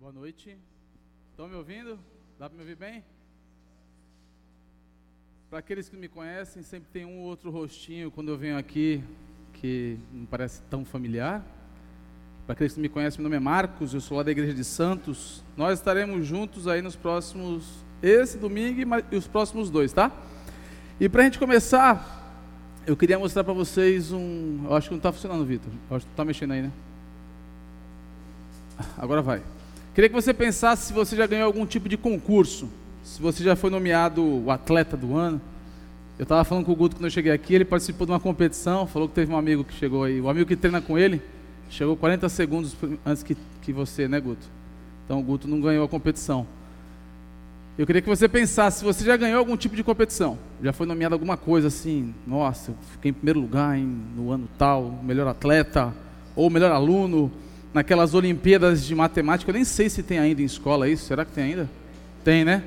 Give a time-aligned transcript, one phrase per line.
[0.00, 0.56] Boa noite.
[1.30, 1.98] Estão me ouvindo?
[2.38, 3.04] Dá para me ouvir bem?
[5.50, 9.04] Para aqueles que me conhecem, sempre tem um ou outro rostinho quando eu venho aqui
[9.52, 11.44] que não parece tão familiar.
[12.46, 14.64] Para aqueles que me conhecem, meu nome é Marcos, eu sou lá da Igreja de
[14.64, 15.44] Santos.
[15.54, 18.80] Nós estaremos juntos aí nos próximos, esse domingo
[19.12, 20.10] e os próximos dois, tá?
[20.98, 24.64] E para a gente começar, eu queria mostrar para vocês um.
[24.64, 25.70] Eu acho que não está funcionando, Vitor.
[25.90, 26.72] Acho que está mexendo aí, né?
[28.96, 29.42] Agora vai.
[29.94, 32.68] Queria que você pensasse se você já ganhou algum tipo de concurso,
[33.02, 35.40] se você já foi nomeado o atleta do ano.
[36.16, 38.86] Eu estava falando com o Guto quando eu cheguei aqui, ele participou de uma competição,
[38.86, 41.20] falou que teve um amigo que chegou aí, o amigo que treina com ele,
[41.68, 44.46] chegou 40 segundos antes que, que você, né, Guto?
[45.04, 46.46] Então o Guto não ganhou a competição.
[47.76, 50.86] Eu queria que você pensasse se você já ganhou algum tipo de competição, já foi
[50.86, 55.26] nomeado alguma coisa assim, nossa, eu fiquei em primeiro lugar em, no ano tal, melhor
[55.26, 55.92] atleta,
[56.36, 57.32] ou melhor aluno,
[57.72, 61.32] naquelas Olimpíadas de Matemática, eu nem sei se tem ainda em escola isso, será que
[61.32, 61.70] tem ainda?
[62.24, 62.62] Tem, né?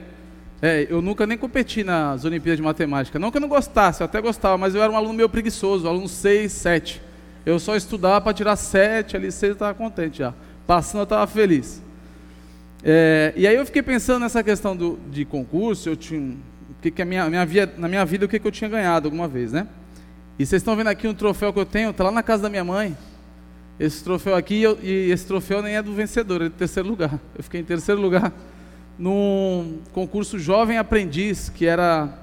[0.62, 3.20] É, eu nunca nem competi nas Olimpíadas de Matemática.
[3.20, 5.88] Não que eu não gostasse, eu até gostava, mas eu era um aluno meio preguiçoso,
[5.88, 7.02] aluno 6, 7.
[7.46, 10.34] Eu só estudava para tirar 7, ali 6 eu estava contente já.
[10.66, 11.82] Passando eu estava feliz.
[12.82, 16.38] É, e aí eu fiquei pensando nessa questão do, de concurso, eu tinha,
[16.82, 19.08] que, que a minha, minha via, na minha vida o que, que eu tinha ganhado
[19.08, 19.68] alguma vez, né?
[20.40, 22.50] E vocês estão vendo aqui um troféu que eu tenho, está lá na casa da
[22.50, 22.98] minha mãe.
[23.80, 27.20] Esse troféu aqui, eu, e esse troféu nem é do vencedor, é do terceiro lugar.
[27.36, 28.32] Eu fiquei em terceiro lugar
[28.98, 32.20] num concurso Jovem Aprendiz, que era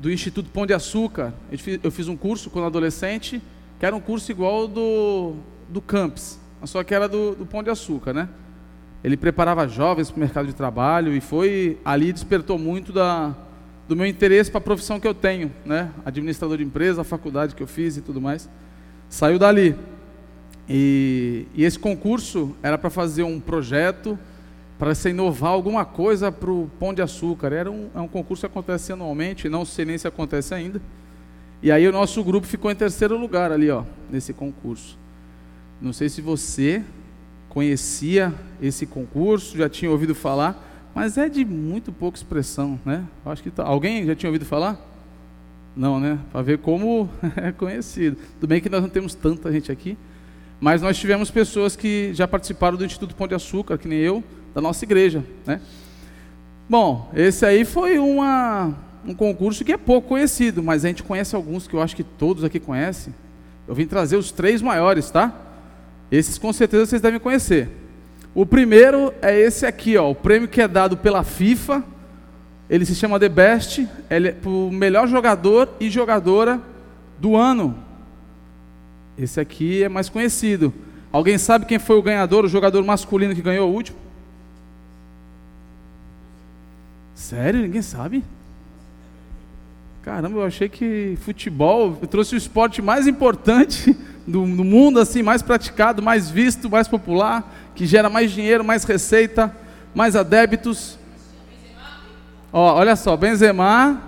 [0.00, 1.32] do Instituto Pão de Açúcar.
[1.82, 3.42] Eu fiz um curso quando adolescente,
[3.78, 5.36] que era um curso igual do,
[5.68, 8.28] do Camps, só que era do, do Pão de Açúcar, né?
[9.02, 13.34] Ele preparava jovens para o mercado de trabalho e foi ali despertou muito da,
[13.88, 15.90] do meu interesse para a profissão que eu tenho, né?
[16.04, 18.48] Administrador de empresa, a faculdade que eu fiz e tudo mais.
[19.08, 19.76] Saiu dali.
[20.68, 24.18] E, e esse concurso era para fazer um projeto
[24.78, 27.52] para se inovar alguma coisa para o Pão de Açúcar.
[27.52, 30.80] Era um, é um concurso que acontece anualmente, não sei nem se acontece ainda.
[31.62, 34.98] E aí o nosso grupo ficou em terceiro lugar ali, ó, nesse concurso.
[35.80, 36.82] Não sei se você
[37.48, 40.62] conhecia esse concurso, já tinha ouvido falar,
[40.94, 43.04] mas é de muito pouca expressão, né?
[43.24, 43.64] Acho que tá...
[43.64, 44.78] alguém já tinha ouvido falar?
[45.74, 46.18] Não, né?
[46.32, 48.16] Para ver como é conhecido.
[48.34, 49.96] Tudo bem que nós não temos tanta gente aqui,
[50.60, 54.22] mas nós tivemos pessoas que já participaram do Instituto Pão de Açúcar, que nem eu,
[54.54, 55.60] da nossa igreja, né?
[56.68, 58.74] Bom, esse aí foi uma,
[59.06, 62.02] um concurso que é pouco conhecido, mas a gente conhece alguns que eu acho que
[62.02, 63.14] todos aqui conhecem.
[63.68, 65.32] Eu vim trazer os três maiores, tá?
[66.10, 67.68] Esses com certeza vocês devem conhecer.
[68.34, 71.84] O primeiro é esse aqui, ó, o prêmio que é dado pela FIFA.
[72.68, 76.60] Ele se chama The Best, ele é o melhor jogador e jogadora
[77.18, 77.85] do ano.
[79.18, 80.72] Esse aqui é mais conhecido.
[81.10, 83.98] Alguém sabe quem foi o ganhador, o jogador masculino que ganhou o último?
[87.14, 87.62] Sério?
[87.62, 88.22] Ninguém sabe?
[90.02, 95.42] Caramba, eu achei que futebol trouxe o esporte mais importante do, do, mundo, assim, mais
[95.42, 99.52] praticado, mais visto, mais popular, que gera mais dinheiro, mais receita,
[99.94, 100.98] mais adébitos.
[102.52, 104.00] Ó, olha só, Benzema,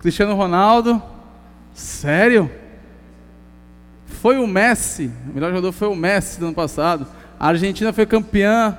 [0.00, 1.00] Cristiano Ronaldo.
[1.72, 2.50] Sério?
[4.22, 7.08] Foi o Messi, o melhor jogador foi o Messi do ano passado.
[7.40, 8.78] A Argentina foi campeã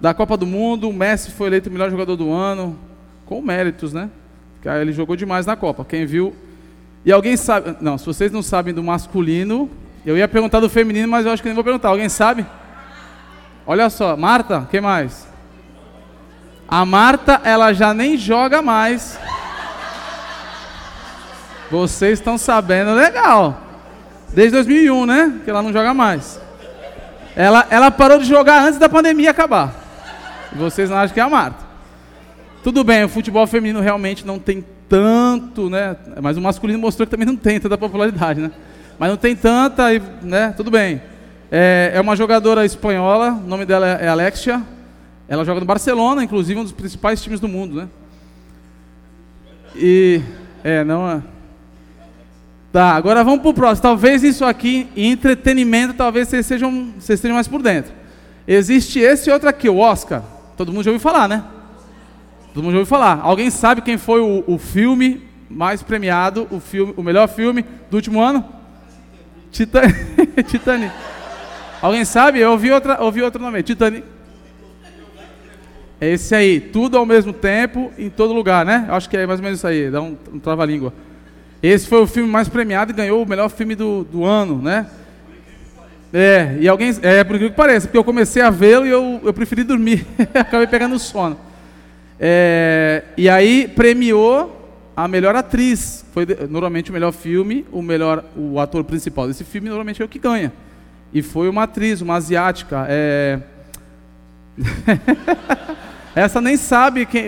[0.00, 2.76] da Copa do Mundo, o Messi foi eleito o melhor jogador do ano,
[3.24, 4.10] com méritos, né?
[4.54, 5.84] Porque ele jogou demais na Copa.
[5.84, 6.34] Quem viu.
[7.04, 7.76] E alguém sabe.
[7.80, 9.70] Não, se vocês não sabem do masculino,
[10.04, 11.90] eu ia perguntar do feminino, mas eu acho que nem vou perguntar.
[11.90, 12.44] Alguém sabe?
[13.64, 15.24] Olha só, Marta, quem mais?
[16.66, 19.20] A Marta, ela já nem joga mais.
[21.70, 23.69] Vocês estão sabendo legal.
[24.32, 25.40] Desde 2001, né?
[25.44, 26.40] Que ela não joga mais.
[27.34, 29.74] Ela, ela parou de jogar antes da pandemia acabar.
[30.52, 31.64] Vocês não acham que é a Marta.
[32.62, 35.96] Tudo bem, o futebol feminino realmente não tem tanto, né?
[36.20, 38.50] Mas o masculino mostrou que também não tem tanta popularidade, né?
[38.98, 39.86] Mas não tem tanta,
[40.22, 40.52] né?
[40.56, 41.00] Tudo bem.
[41.50, 44.62] É, é uma jogadora espanhola, o nome dela é Alexia.
[45.26, 47.88] Ela joga no Barcelona, inclusive um dos principais times do mundo, né?
[49.74, 50.20] E
[50.62, 51.22] é, não é.
[52.72, 53.82] Tá, agora vamos para o próximo.
[53.82, 57.92] Talvez isso aqui, entretenimento, talvez vocês sejam, vocês estejam mais por dentro.
[58.46, 60.22] Existe esse outro aqui, o Oscar.
[60.56, 61.44] Todo mundo já ouviu falar, né?
[62.54, 63.20] Todo mundo já ouviu falar.
[63.22, 67.96] Alguém sabe quem foi o, o filme mais premiado, o, filme, o melhor filme do
[67.96, 68.44] último ano?
[69.50, 69.96] Titanic.
[70.46, 70.92] Titanic.
[71.82, 72.38] Alguém sabe?
[72.38, 73.62] Eu ouvi, outra, ouvi outro nome.
[73.64, 74.04] Titanic.
[76.00, 76.60] É esse aí.
[76.60, 78.86] Tudo ao mesmo tempo, em todo lugar, né?
[78.90, 79.90] Acho que é mais ou menos isso aí.
[79.90, 80.92] Dá um, um trava-língua.
[81.62, 84.86] Esse foi o filme mais premiado e ganhou o melhor filme do, do ano, né?
[86.12, 86.96] É, e alguém.
[87.02, 90.06] É, por que pareça, porque eu comecei a vê-lo e eu, eu preferi dormir.
[90.34, 91.38] Acabei pegando sono.
[92.18, 94.56] É, e aí premiou
[94.96, 96.04] a melhor atriz.
[96.12, 100.08] Foi normalmente o melhor filme, o melhor o ator principal desse filme normalmente é o
[100.08, 100.52] que ganha.
[101.12, 102.86] E foi uma atriz, uma asiática.
[102.88, 103.38] É...
[106.14, 107.24] Essa nem sabe quem.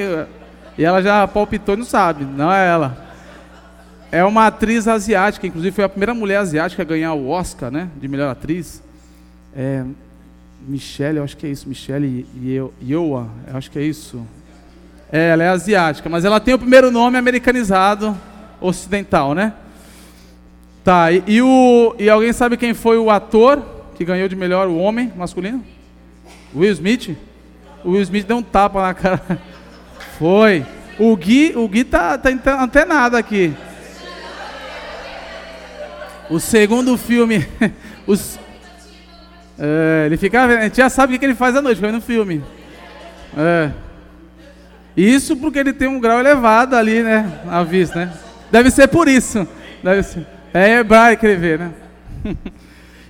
[0.76, 3.01] E ela já palpitou e não sabe, não é ela.
[4.12, 7.88] É uma atriz asiática, inclusive foi a primeira mulher asiática a ganhar o Oscar, né,
[7.96, 8.82] de melhor atriz.
[9.56, 9.82] É,
[10.68, 12.26] Michelle, eu acho que é isso, Michelle
[12.86, 14.22] Yeoha, eu acho que é isso.
[15.10, 18.14] É, ela é asiática, mas ela tem o primeiro nome americanizado
[18.60, 19.54] ocidental, né?
[20.84, 23.62] Tá, e, e, o, e alguém sabe quem foi o ator
[23.94, 25.64] que ganhou de melhor o homem masculino?
[26.54, 27.16] Will Smith?
[27.82, 29.22] O Will Smith deu um tapa na cara.
[30.18, 30.66] Foi.
[30.98, 33.54] O Gui, o Gui tá, tá antenado aqui.
[36.32, 37.46] O segundo filme.
[38.06, 38.40] Os,
[39.58, 40.42] é, ele fica.
[40.42, 42.42] A gente já sabe o que ele faz à noite, foi no filme.
[43.36, 43.70] É.
[44.96, 47.42] Isso porque ele tem um grau elevado ali, né?
[47.44, 48.14] Na vista, né?
[48.50, 49.46] Deve ser por isso.
[49.84, 50.26] Deve ser.
[50.54, 51.70] É hebraico vê, né?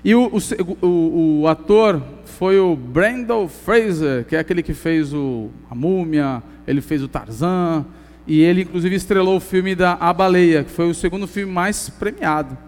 [0.04, 5.14] e o, o, o, o, ator foi o Brandon Fraser, que é aquele que fez
[5.14, 7.84] o, a Múmia, ele fez o Tarzan,
[8.26, 11.88] e ele inclusive estrelou o filme da A Baleia, que foi o segundo filme mais
[11.88, 12.58] premiado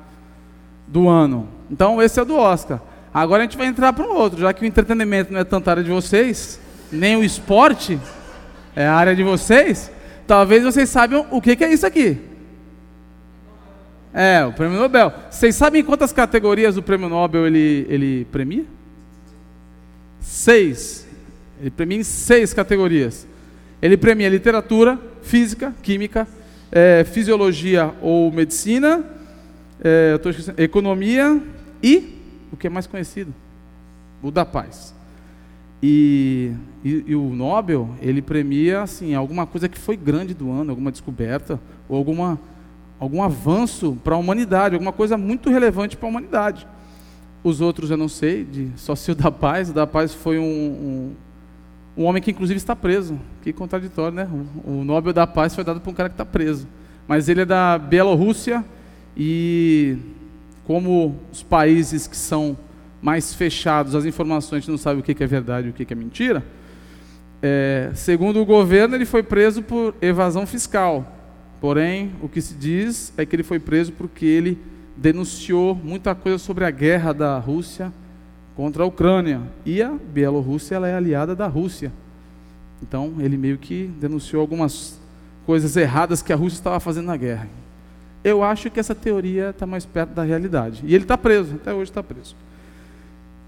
[0.87, 1.49] do ano.
[1.71, 2.81] Então esse é do Oscar.
[3.13, 5.71] Agora a gente vai entrar para um outro, já que o entretenimento não é tanta
[5.71, 6.61] área de vocês,
[6.91, 7.99] nem o esporte
[8.75, 9.91] é a área de vocês,
[10.27, 12.19] talvez vocês saibam o que, que é isso aqui.
[14.13, 15.13] É, o prêmio Nobel.
[15.29, 18.65] Vocês sabem quantas categorias o prêmio Nobel ele, ele premia?
[20.21, 21.07] Seis.
[21.61, 23.27] Ele premia em seis categorias.
[23.83, 26.29] Ele premia literatura, física, química,
[26.71, 29.05] é, fisiologia ou medicina,
[29.85, 30.19] é,
[30.63, 31.41] economia
[31.83, 32.19] e
[32.51, 33.33] o que é mais conhecido,
[34.23, 34.95] o da paz.
[35.83, 36.53] E,
[36.83, 40.91] e, e, o Nobel ele premia assim alguma coisa que foi grande do ano, alguma
[40.91, 42.41] descoberta ou alguma
[42.99, 46.67] algum avanço para a humanidade, alguma coisa muito relevante para a humanidade.
[47.43, 49.69] Os outros eu não sei, de, só se o da paz.
[49.69, 51.15] O da paz foi um, um
[51.97, 53.19] um homem que inclusive está preso.
[53.43, 54.29] Que contraditório, né?
[54.65, 56.67] O, Nobel da Paz foi dado para um cara que está preso.
[57.07, 58.65] Mas ele é da Bielorrússia
[59.17, 59.97] e
[60.67, 62.57] como os países que são
[63.01, 65.93] mais fechados, as informações a gente não sabe o que é verdade e o que
[65.93, 66.43] é mentira.
[67.43, 71.07] É, segundo o governo, ele foi preso por evasão fiscal.
[71.61, 74.59] Porém, o que se diz é que ele foi preso porque ele
[74.97, 77.93] denunciou muita coisa sobre a guerra da Rússia
[78.57, 79.43] contra a Ucrânia.
[79.67, 81.93] E a Bielorrússia é aliada da Rússia.
[82.83, 84.99] Então, ele meio que denunciou algumas
[85.45, 87.49] coisas erradas que a Rússia estava fazendo na guerra.
[88.25, 90.83] Eu acho que essa teoria está mais perto da realidade.
[90.85, 92.35] E ele está preso, até hoje está preso.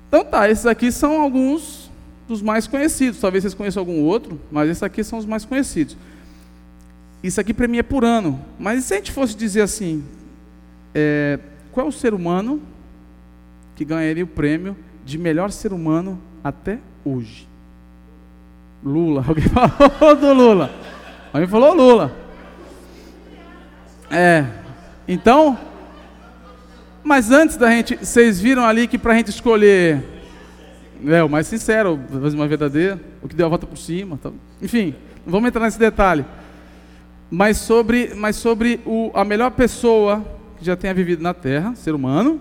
[0.07, 1.91] Então tá, esses aqui são alguns
[2.29, 3.19] dos mais conhecidos.
[3.19, 5.97] Talvez vocês conheçam algum outro, mas esses aqui são os mais conhecidos.
[7.23, 8.39] Isso aqui para mim é por ano.
[8.59, 10.05] Mas se a gente fosse dizer assim,
[10.95, 11.39] é,
[11.73, 12.61] qual é o ser humano
[13.75, 17.47] que ganharia o prêmio de melhor ser humano até hoje.
[18.83, 19.25] Lula.
[19.29, 20.71] Alguém falou do Lula.
[21.33, 22.17] Alguém falou Lula.
[24.11, 24.47] É.
[25.09, 25.57] Então,
[27.05, 30.03] mas antes da gente, vocês viram ali que para a gente escolher,
[31.07, 34.33] é o mais sincero, fazer uma verdadeira, o que deu a volta por cima, tá?
[34.61, 36.25] enfim, não vamos entrar nesse detalhe.
[37.31, 40.25] Mas sobre, mas sobre o, a melhor pessoa
[40.59, 42.41] que já tenha vivido na Terra, ser humano,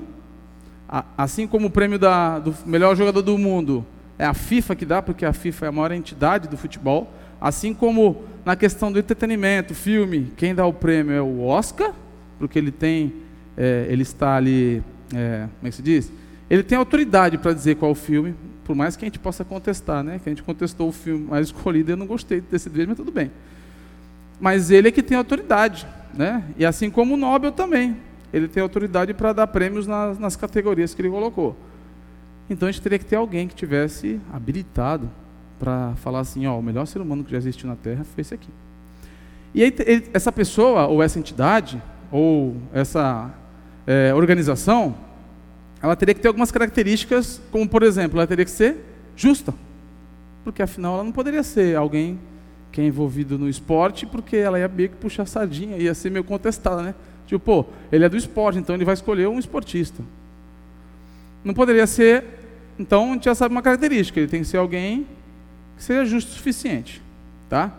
[1.16, 3.86] assim como o prêmio da, do melhor jogador do mundo
[4.18, 7.76] é a FIFA que dá, porque a FIFA é a maior entidade do futebol, assim
[7.76, 11.94] como na questão do entretenimento, filme, quem dá o prêmio é o Oscar,
[12.38, 13.14] porque ele tem,
[13.58, 16.12] é, ele está ali, é, como é que se diz?
[16.50, 20.04] Ele tem autoridade para dizer qual o filme, por mais que a gente possa contestar,
[20.04, 20.20] né?
[20.24, 23.12] Que a gente contestou o filme mais escolhido, eu não gostei desse dele, mas tudo
[23.12, 23.32] bem.
[24.40, 26.44] Mas ele é que tem autoridade, né?
[26.58, 27.96] E assim como o Nobel também
[28.36, 31.56] ele tem autoridade para dar prêmios nas, nas categorias que ele colocou.
[32.50, 35.10] Então a gente teria que ter alguém que tivesse habilitado
[35.58, 38.34] para falar assim, ó, o melhor ser humano que já existiu na Terra foi esse
[38.34, 38.50] aqui.
[39.54, 39.74] E aí,
[40.14, 41.82] essa pessoa, ou essa entidade,
[42.12, 43.32] ou essa
[43.88, 44.96] é, organização,
[45.82, 48.78] ela teria que ter algumas características, como por exemplo, ela teria que ser
[49.16, 49.54] justa.
[50.44, 52.20] Porque afinal ela não poderia ser alguém
[52.72, 56.24] que é envolvido no esporte, porque ela ia meio que puxar sardinha, ia ser meio
[56.24, 56.96] contestada, né?
[57.26, 60.04] Tipo, pô, ele é do esporte, então ele vai escolher um esportista.
[61.44, 62.24] Não poderia ser,
[62.78, 65.08] então a gente já sabe uma característica, ele tem que ser alguém
[65.78, 67.02] que seja justo o suficiente,
[67.50, 67.72] tá?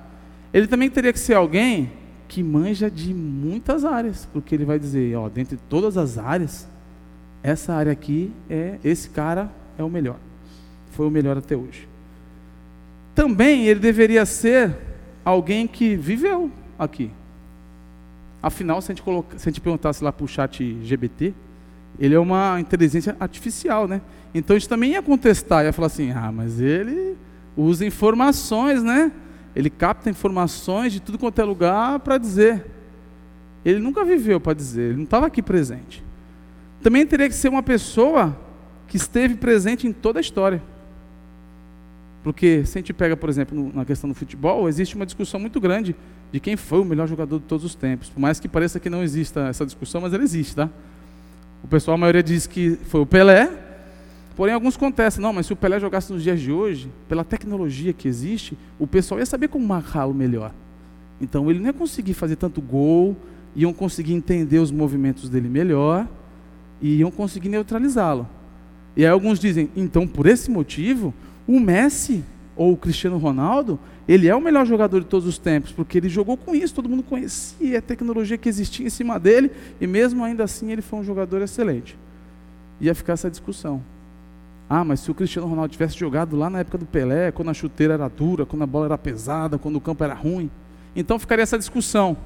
[0.52, 1.92] Ele também teria que ser alguém
[2.28, 6.66] que manja de muitas áreas, porque ele vai dizer, ó, dentre todas as áreas,
[7.42, 10.16] essa área aqui é esse cara é o melhor.
[10.92, 11.88] Foi o melhor até hoje.
[13.14, 14.76] Também ele deveria ser
[15.24, 17.10] alguém que viveu aqui.
[18.42, 21.34] Afinal, se a gente, coloca, se a gente perguntasse lá para o chat GBT,
[21.98, 24.00] ele é uma inteligência artificial, né?
[24.34, 27.16] Então a gente também ia contestar, ia falar assim, ah, mas ele
[27.56, 29.10] usa informações, né?
[29.56, 32.66] Ele capta informações de tudo quanto é lugar para dizer.
[33.64, 36.04] Ele nunca viveu para dizer, ele não estava aqui presente.
[36.82, 38.38] Também teria que ser uma pessoa
[38.86, 40.62] que esteve presente em toda a história.
[42.22, 45.58] Porque se a gente pega, por exemplo, na questão do futebol, existe uma discussão muito
[45.58, 45.96] grande
[46.30, 48.10] de quem foi o melhor jogador de todos os tempos.
[48.10, 50.68] Por mais que pareça que não exista essa discussão, mas ela existe, tá?
[51.64, 53.50] O pessoal, a maioria diz que foi o Pelé,
[54.36, 57.92] porém alguns contestam, não, mas se o Pelé jogasse nos dias de hoje, pela tecnologia
[57.92, 60.52] que existe, o pessoal ia saber como marcá-lo melhor.
[61.20, 63.16] Então ele não ia conseguir fazer tanto gol,
[63.54, 66.06] iam conseguir entender os movimentos dele melhor
[66.80, 68.28] e iam conseguir neutralizá-lo.
[68.94, 71.12] E aí alguns dizem, então por esse motivo,
[71.48, 72.22] o Messi
[72.54, 73.78] ou o Cristiano Ronaldo,
[74.08, 76.88] ele é o melhor jogador de todos os tempos, porque ele jogou com isso, todo
[76.88, 79.50] mundo conhecia a tecnologia que existia em cima dele,
[79.80, 81.98] e mesmo ainda assim ele foi um jogador excelente.
[82.80, 83.82] Ia ficar essa discussão.
[84.68, 87.54] Ah, mas se o Cristiano Ronaldo tivesse jogado lá na época do Pelé, quando a
[87.54, 90.50] chuteira era dura, quando a bola era pesada, quando o campo era ruim,
[90.94, 92.16] então ficaria essa discussão.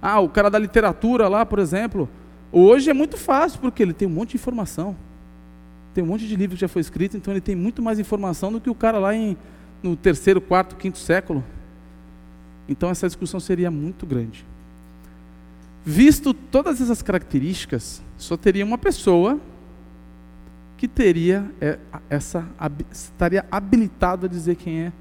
[0.00, 2.08] Ah, o cara da literatura lá, por exemplo,
[2.50, 4.96] hoje é muito fácil, porque ele tem um monte de informação.
[5.94, 8.50] Tem um monte de livro que já foi escrito, então ele tem muito mais informação
[8.50, 9.36] do que o cara lá em,
[9.80, 11.44] no terceiro, quarto, quinto século.
[12.68, 14.44] Então essa discussão seria muito grande.
[15.84, 19.38] Visto todas essas características, só teria uma pessoa
[20.82, 21.78] que teria é,
[22.10, 22.44] essa
[22.90, 24.92] estaria habilitado a dizer quem é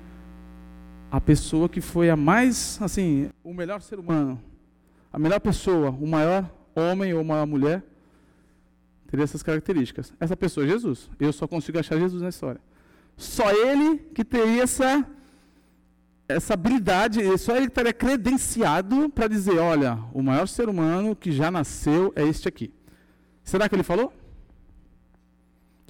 [1.09, 4.39] a pessoa que foi a mais assim o melhor ser humano
[5.11, 7.83] a melhor pessoa, o maior homem ou maior mulher,
[9.07, 10.13] teria essas características.
[10.19, 11.09] Essa pessoa é Jesus.
[11.19, 12.61] Eu só consigo achar Jesus na história.
[13.17, 15.05] Só ele que teria essa,
[16.27, 21.51] essa habilidade, só ele estaria credenciado para dizer: olha, o maior ser humano que já
[21.51, 22.73] nasceu é este aqui.
[23.43, 24.13] Será que ele falou?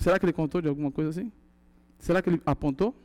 [0.02, 1.32] Será que ele contou de alguma coisa assim?
[2.00, 2.96] Será que ele apontou?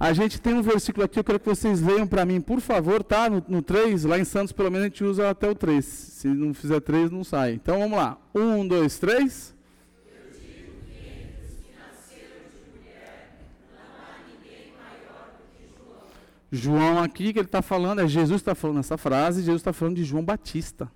[0.00, 3.04] A gente tem um versículo aqui, eu quero que vocês leiam para mim, por favor,
[3.04, 3.28] tá?
[3.28, 5.84] No, no 3, lá em Santos, pelo menos a gente usa até o 3.
[5.84, 7.52] Se não fizer 3, não sai.
[7.52, 8.16] Então vamos lá.
[8.34, 9.54] 1, 2, 3.
[16.50, 19.96] João aqui que ele está falando, é Jesus está falando essa frase, Jesus está falando
[19.96, 20.90] de João Batista.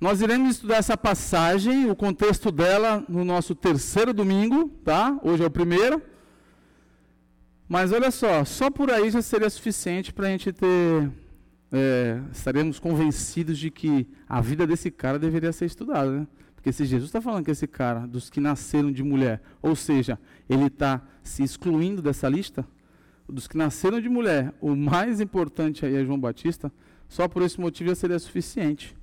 [0.00, 5.18] Nós iremos estudar essa passagem, o contexto dela no nosso terceiro domingo, tá?
[5.22, 6.02] Hoje é o primeiro.
[7.68, 11.10] Mas olha só, só por aí já seria suficiente para a gente ter.
[11.72, 16.20] É, estaremos convencidos de que a vida desse cara deveria ser estudada.
[16.20, 16.26] Né?
[16.54, 20.18] Porque se Jesus está falando que esse cara, dos que nasceram de mulher, ou seja,
[20.48, 22.66] ele está se excluindo dessa lista,
[23.28, 26.70] dos que nasceram de mulher, o mais importante aí é João Batista,
[27.08, 28.94] só por esse motivo já seria suficiente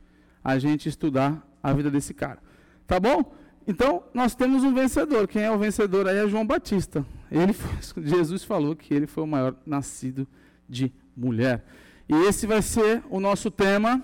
[0.43, 2.39] a gente estudar a vida desse cara.
[2.87, 3.33] Tá bom?
[3.67, 5.27] Então, nós temos um vencedor.
[5.27, 7.05] Quem é o vencedor aí é João Batista.
[7.31, 10.27] Ele foi, Jesus falou que ele foi o maior nascido
[10.67, 11.63] de mulher.
[12.09, 14.01] E esse vai ser o nosso tema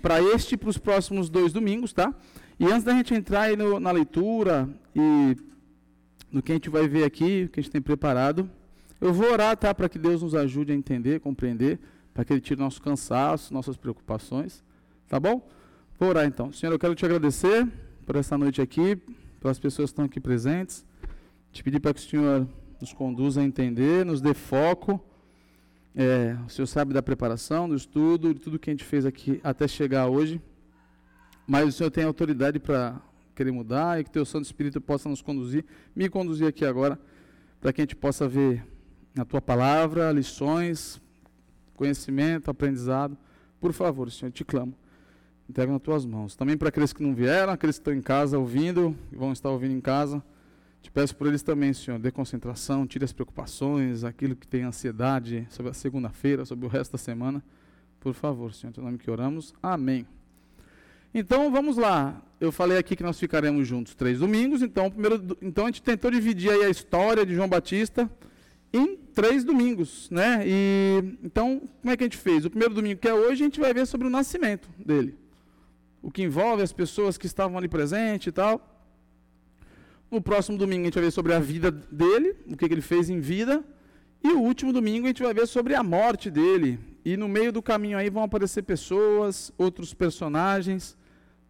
[0.00, 2.14] para este e para os próximos dois domingos, tá?
[2.58, 5.36] E antes da gente entrar aí no, na leitura e
[6.30, 8.48] no que a gente vai ver aqui, o que a gente tem preparado,
[9.00, 9.74] eu vou orar, tá?
[9.74, 11.78] Para que Deus nos ajude a entender, compreender,
[12.14, 14.62] para que Ele tire nosso cansaço, nossas preocupações,
[15.08, 15.46] tá bom?
[16.04, 16.52] Orar então.
[16.52, 17.64] Senhor, eu quero te agradecer
[18.04, 18.96] por essa noite aqui,
[19.40, 20.84] pelas pessoas que estão aqui presentes.
[21.52, 22.48] Te pedir para que o Senhor
[22.80, 25.00] nos conduza a entender, nos dê foco.
[25.94, 29.40] É, o Senhor sabe da preparação, do estudo, de tudo que a gente fez aqui
[29.44, 30.42] até chegar hoje.
[31.46, 33.00] Mas o Senhor tem autoridade para
[33.32, 36.98] querer mudar e que Teu Santo Espírito possa nos conduzir, me conduzir aqui agora,
[37.60, 38.66] para que a gente possa ver
[39.16, 41.00] a Tua palavra, lições,
[41.74, 43.16] conhecimento, aprendizado.
[43.60, 44.81] Por favor, Senhor, te clamo.
[45.52, 46.34] Entrego nas Tuas mãos.
[46.34, 49.74] Também para aqueles que não vieram, aqueles que estão em casa ouvindo, vão estar ouvindo
[49.74, 50.24] em casa.
[50.80, 55.46] Te peço por eles também, Senhor, dê concentração, tire as preocupações, aquilo que tem ansiedade
[55.50, 57.44] sobre a segunda-feira, sobre o resto da semana.
[58.00, 59.52] Por favor, Senhor, em teu nome que oramos.
[59.62, 60.06] Amém.
[61.12, 62.22] Então vamos lá.
[62.40, 64.62] Eu falei aqui que nós ficaremos juntos três domingos.
[64.62, 68.10] Então, primeiro, então a gente tentou dividir a história de João Batista
[68.72, 70.42] em três domingos, né?
[70.46, 72.46] E então como é que a gente fez?
[72.46, 75.14] O primeiro domingo que é hoje a gente vai ver sobre o nascimento dele,
[76.02, 78.60] o que envolve as pessoas que estavam ali presentes e tal.
[80.10, 82.82] No próximo domingo a gente vai ver sobre a vida dele, o que, que ele
[82.82, 83.64] fez em vida.
[84.22, 86.78] E o último domingo a gente vai ver sobre a morte dele.
[87.04, 90.96] E no meio do caminho aí vão aparecer pessoas, outros personagens,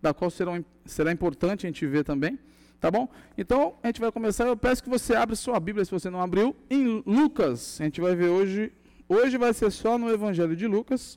[0.01, 2.39] da qual será, será importante a gente ver também.
[2.81, 3.09] Tá bom?
[3.39, 4.45] Então, a gente vai começar.
[4.45, 7.81] Eu peço que você abra sua Bíblia, se você não abriu, em Lucas.
[7.81, 8.73] A gente vai ver hoje.
[9.09, 11.17] Hoje vai ser só no Evangelho de Lucas.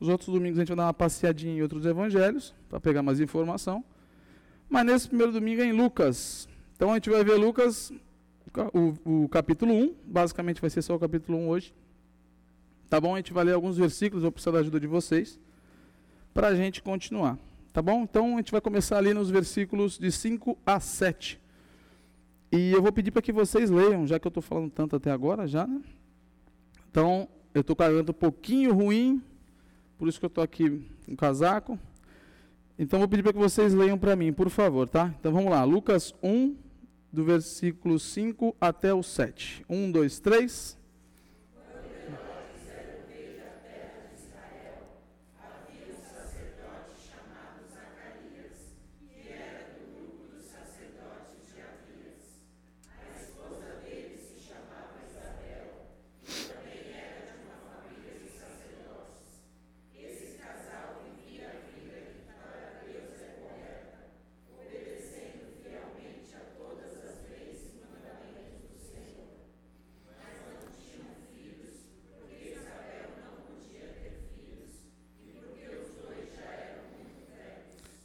[0.00, 3.20] Os outros domingos a gente vai dar uma passeadinha em outros evangelhos, para pegar mais
[3.20, 3.84] informação.
[4.68, 6.48] Mas nesse primeiro domingo é em Lucas.
[6.76, 7.92] Então a gente vai ver Lucas,
[8.72, 9.94] o, o capítulo 1.
[10.04, 11.74] Basicamente vai ser só o capítulo 1 hoje.
[12.88, 13.14] Tá bom?
[13.14, 15.38] A gente vai ler alguns versículos, vou precisar da ajuda de vocês.
[16.32, 17.38] Para a gente continuar.
[17.72, 18.02] Tá bom?
[18.02, 21.40] Então a gente vai começar ali nos versículos de 5 a 7.
[22.50, 25.10] E eu vou pedir para que vocês leiam, já que eu estou falando tanto até
[25.10, 25.82] agora, já, né?
[26.90, 29.22] Então, eu estou com um pouquinho ruim,
[29.98, 31.78] por isso que eu estou aqui com casaco.
[32.78, 35.12] Então, vou pedir para que vocês leiam para mim, por favor, tá?
[35.18, 35.64] Então, vamos lá.
[35.64, 36.56] Lucas 1,
[37.12, 39.64] do versículo 5 até o 7.
[39.68, 40.77] 1, 2, 3.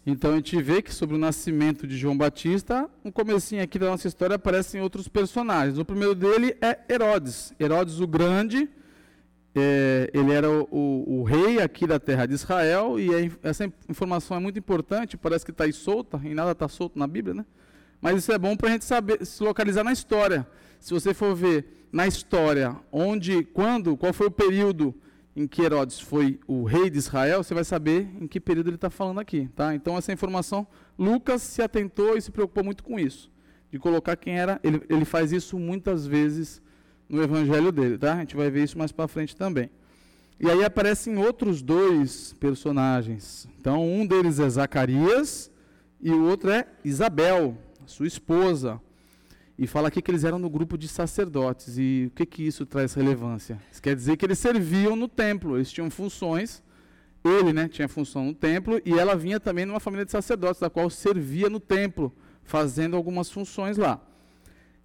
[0.05, 3.88] Então a gente vê que sobre o nascimento de João Batista, um comecinho aqui da
[3.88, 5.77] nossa história aparecem outros personagens.
[5.77, 7.53] O primeiro dele é Herodes.
[7.57, 8.69] Herodes o Grande,
[9.55, 13.72] é, ele era o, o, o, rei aqui da terra de Israel, e é, essa
[13.88, 17.36] informação é muito importante, parece que está aí solta, e nada está solto na Bíblia,
[17.36, 17.45] né?
[18.01, 20.45] Mas isso é bom para a gente saber, se localizar na história.
[20.81, 24.93] Se você for ver na história, onde, quando, qual foi o período
[25.36, 28.75] em que Herodes foi o rei de Israel, você vai saber em que período ele
[28.75, 29.50] está falando aqui.
[29.56, 29.74] Tá?
[29.74, 33.32] Então, essa informação, Lucas se atentou e se preocupou muito com isso,
[33.72, 34.60] de colocar quem era.
[34.63, 36.62] Ele, ele faz isso muitas vezes
[37.10, 37.98] no evangelho dele.
[37.98, 38.13] Tá?
[38.13, 39.69] A gente vai ver isso mais para frente também.
[40.39, 43.48] E aí aparecem outros dois personagens.
[43.60, 45.50] Então, um deles é Zacarias
[46.02, 48.80] e o outro é Isabel, sua esposa.
[49.63, 51.78] E fala aqui que eles eram no grupo de sacerdotes.
[51.78, 53.58] E o que, que isso traz relevância?
[53.71, 56.62] Isso quer dizer que eles serviam no templo, eles tinham funções.
[57.23, 60.69] Ele né, tinha função no templo e ela vinha também numa família de sacerdotes, da
[60.69, 64.02] qual servia no templo, fazendo algumas funções lá.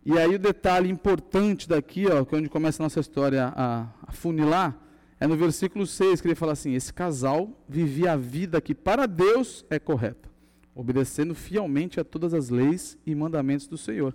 [0.07, 3.89] E aí o detalhe importante daqui, ó, que é onde começa a nossa história a,
[4.07, 4.79] a funilar,
[5.19, 9.07] é no versículo 6, que ele fala assim: Esse casal vivia a vida que para
[9.07, 10.31] Deus é correta,
[10.73, 14.15] obedecendo fielmente a todas as leis e mandamentos do Senhor.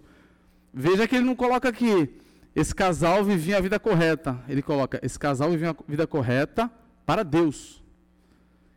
[0.73, 2.09] Veja que ele não coloca aqui,
[2.55, 4.39] esse casal vivia a vida correta.
[4.49, 6.71] Ele coloca, esse casal vivia a vida correta
[7.05, 7.83] para Deus.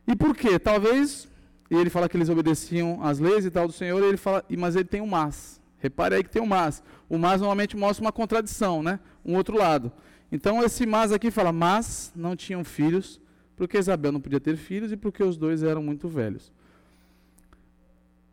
[0.06, 0.58] E por quê?
[0.58, 1.28] Talvez,
[1.70, 4.84] ele fala que eles obedeciam às leis e tal do Senhor, ele fala, mas ele
[4.84, 5.60] tem um mas.
[5.78, 6.82] Repare aí que tem um mas.
[7.08, 8.98] O mas normalmente mostra uma contradição, né?
[9.24, 9.92] Um outro lado.
[10.30, 13.20] Então esse mas aqui fala, mas não tinham filhos,
[13.56, 16.52] porque Isabel não podia ter filhos e porque os dois eram muito velhos.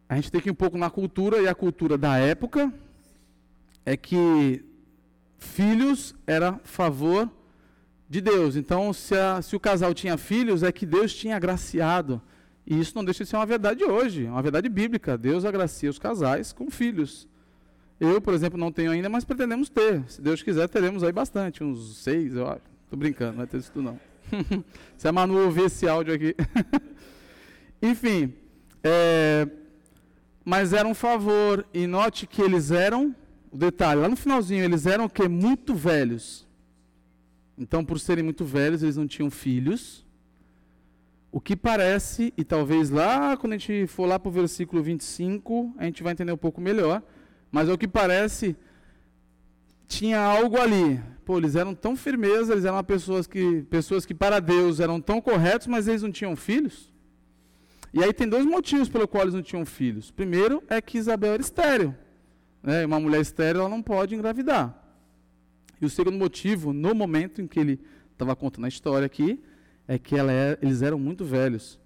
[0.07, 2.71] A gente tem que ir um pouco na cultura, e a cultura da época,
[3.85, 4.63] é que
[5.37, 7.29] filhos era favor
[8.09, 8.55] de Deus.
[8.55, 12.21] Então, se, a, se, o casal tinha filhos, é que Deus tinha agraciado.
[12.65, 15.17] E isso não deixa de ser uma verdade hoje, uma verdade bíblica.
[15.17, 17.27] Deus agracia os casais com filhos.
[17.99, 20.03] Eu, por exemplo, não tenho ainda, mas pretendemos ter.
[20.07, 22.61] Se Deus quiser, teremos aí bastante, uns seis, eu acho.
[22.83, 23.99] Estou brincando, não é ter isso não.
[24.97, 26.35] se a Manu ouvir esse áudio aqui.
[27.81, 28.33] Enfim,
[28.83, 29.47] é,
[30.45, 33.15] mas era um favor, e note que eles eram
[33.53, 35.27] o detalhe, lá no finalzinho, eles eram o quê?
[35.27, 36.47] Muito velhos.
[37.55, 40.03] Então, por serem muito velhos, eles não tinham filhos.
[41.31, 45.75] O que parece, e talvez lá, quando a gente for lá para o versículo 25,
[45.77, 47.03] a gente vai entender um pouco melhor.
[47.51, 48.55] Mas o que parece,
[49.87, 50.99] tinha algo ali.
[51.23, 55.21] Pô, eles eram tão firmeza, eles eram pessoas que, pessoas que para Deus eram tão
[55.21, 56.91] corretos, mas eles não tinham filhos.
[57.93, 60.09] E aí tem dois motivos pelo qual eles não tinham filhos.
[60.09, 61.95] Primeiro é que Isabel era estéreo
[62.63, 64.81] né, uma mulher estéril ela não pode engravidar.
[65.81, 67.79] E o segundo motivo, no momento em que ele
[68.13, 69.43] estava contando a história aqui,
[69.87, 71.77] é que é, eles eram muito velhos.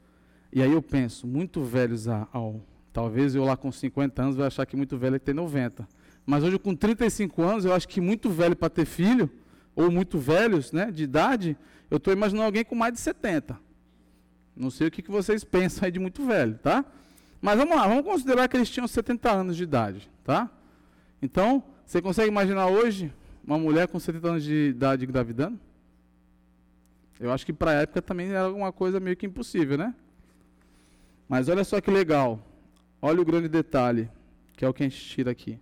[0.53, 2.61] E aí eu penso, muito velhos ao.
[2.93, 5.87] Talvez eu lá com 50 anos vai achar que muito velho é ter 90.
[6.25, 9.29] Mas hoje com 35 anos, eu acho que muito velho para ter filho,
[9.75, 11.57] ou muito velhos né, de idade,
[11.89, 13.59] eu estou imaginando alguém com mais de 70.
[14.55, 16.83] Não sei o que, que vocês pensam aí de muito velho, tá?
[17.39, 20.49] Mas vamos lá, vamos considerar que eles tinham 70 anos de idade, tá?
[21.21, 25.59] Então, você consegue imaginar hoje uma mulher com 70 anos de idade engravidando?
[27.19, 29.95] Eu acho que para a época também era alguma coisa meio que impossível, né?
[31.27, 32.39] Mas olha só que legal.
[33.01, 34.09] Olha o grande detalhe,
[34.55, 35.59] que é o que a gente tira aqui.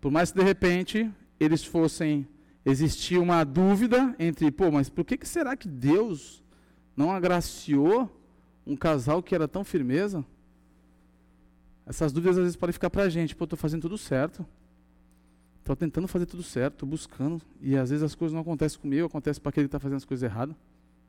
[0.00, 2.26] Por mais que de repente eles fossem
[2.64, 6.42] existir uma dúvida entre, pô, mas por que, que será que Deus
[6.96, 8.10] não agraciou
[8.66, 10.24] um casal que era tão firmeza?
[11.86, 14.46] Essas dúvidas às vezes podem ficar para a gente, pô, estou fazendo tudo certo.
[15.60, 19.06] Estou tentando fazer tudo certo, estou buscando, e às vezes as coisas não acontecem comigo,
[19.06, 20.56] acontecem para aquele que está fazendo as coisas erradas.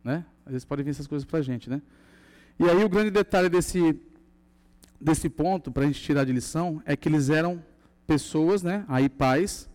[0.03, 0.25] Né?
[0.45, 1.69] Às vezes podem vir essas coisas para a gente.
[1.69, 1.81] Né?
[2.59, 3.99] E aí o grande detalhe desse,
[4.99, 7.63] desse ponto, para a gente tirar de lição, é que eles eram
[8.05, 9.69] pessoas, né, aí pais,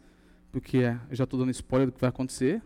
[0.53, 2.62] porque eu já estou dando spoiler do que vai acontecer,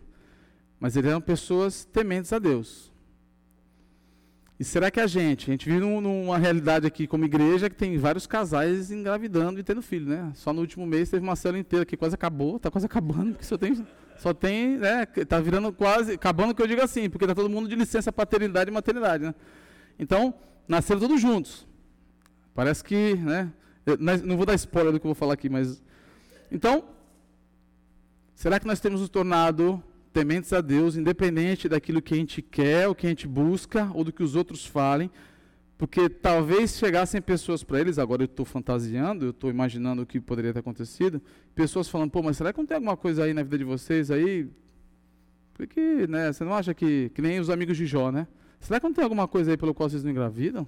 [0.79, 2.90] mas eles eram pessoas tementes a Deus.
[4.61, 7.97] E será que a gente, a gente vive numa realidade aqui como igreja que tem
[7.97, 10.31] vários casais engravidando e tendo filho, né?
[10.35, 13.43] Só no último mês teve uma célula inteira que quase acabou, está quase acabando, porque
[13.43, 13.83] só tem,
[14.19, 17.67] só tem, né, tá virando quase, acabando que eu digo assim, porque está todo mundo
[17.67, 19.33] de licença paternidade e maternidade, né?
[19.97, 20.31] Então,
[20.67, 21.67] nasceram todos juntos.
[22.53, 23.51] Parece que, né,
[23.83, 25.81] eu não vou dar spoiler do que eu vou falar aqui, mas
[26.51, 26.83] então,
[28.35, 32.87] será que nós temos nos tornado tementes a Deus, independente daquilo que a gente quer,
[32.87, 35.09] o que a gente busca, ou do que os outros falem,
[35.77, 40.19] porque talvez chegassem pessoas para eles, agora eu estou fantasiando, eu estou imaginando o que
[40.19, 41.21] poderia ter acontecido,
[41.55, 44.11] pessoas falando, pô, mas será que não tem alguma coisa aí na vida de vocês
[44.11, 44.47] aí?
[45.55, 48.27] Porque, né, você não acha que, que nem os amigos de Jó, né?
[48.59, 50.67] Será que não tem alguma coisa aí pelo qual vocês não engravidam?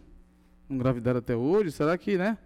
[0.68, 1.72] Não engravidaram até hoje?
[1.72, 2.38] Será que, né?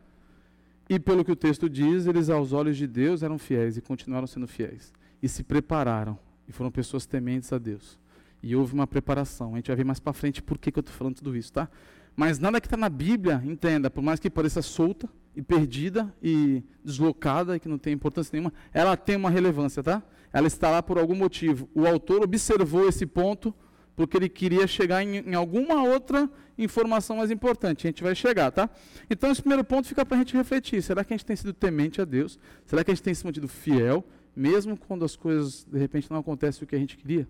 [0.90, 4.28] E pelo que o texto diz, eles aos olhos de Deus eram fiéis e continuaram
[4.28, 4.94] sendo fiéis.
[5.22, 8.00] E se prepararam e foram pessoas tementes a Deus.
[8.42, 9.54] E houve uma preparação.
[9.54, 11.52] A gente vai ver mais para frente por que, que eu estou falando tudo isso,
[11.52, 11.70] tá?
[12.16, 16.64] Mas nada que está na Bíblia, entenda, por mais que pareça solta e perdida e
[16.84, 20.02] deslocada e que não tem importância nenhuma, ela tem uma relevância, tá?
[20.34, 21.70] Ela está lá por algum motivo.
[21.76, 23.54] O autor observou esse ponto
[23.96, 27.88] porque ele queria chegar em, em, alguma outra informação mais importante.
[27.88, 28.70] A gente vai chegar, tá?
[29.10, 30.82] Então, esse primeiro ponto fica para a gente refletir.
[30.84, 32.40] Será que a gente tem sido temente a Deus?
[32.66, 34.06] Será que a gente tem se mantido fiel?
[34.38, 37.28] Mesmo quando as coisas de repente não acontecem o que a gente queria?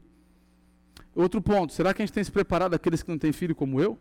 [1.16, 3.82] Outro ponto, será que a gente tem se preparado aqueles que não têm filho como
[3.82, 3.98] eu?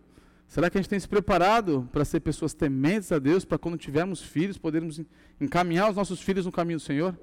[0.49, 3.79] Será que a gente tem se preparado para ser pessoas tementes a Deus, para quando
[3.79, 5.01] tivermos filhos, podermos
[5.41, 7.17] encaminhar os nossos filhos no caminho do Senhor?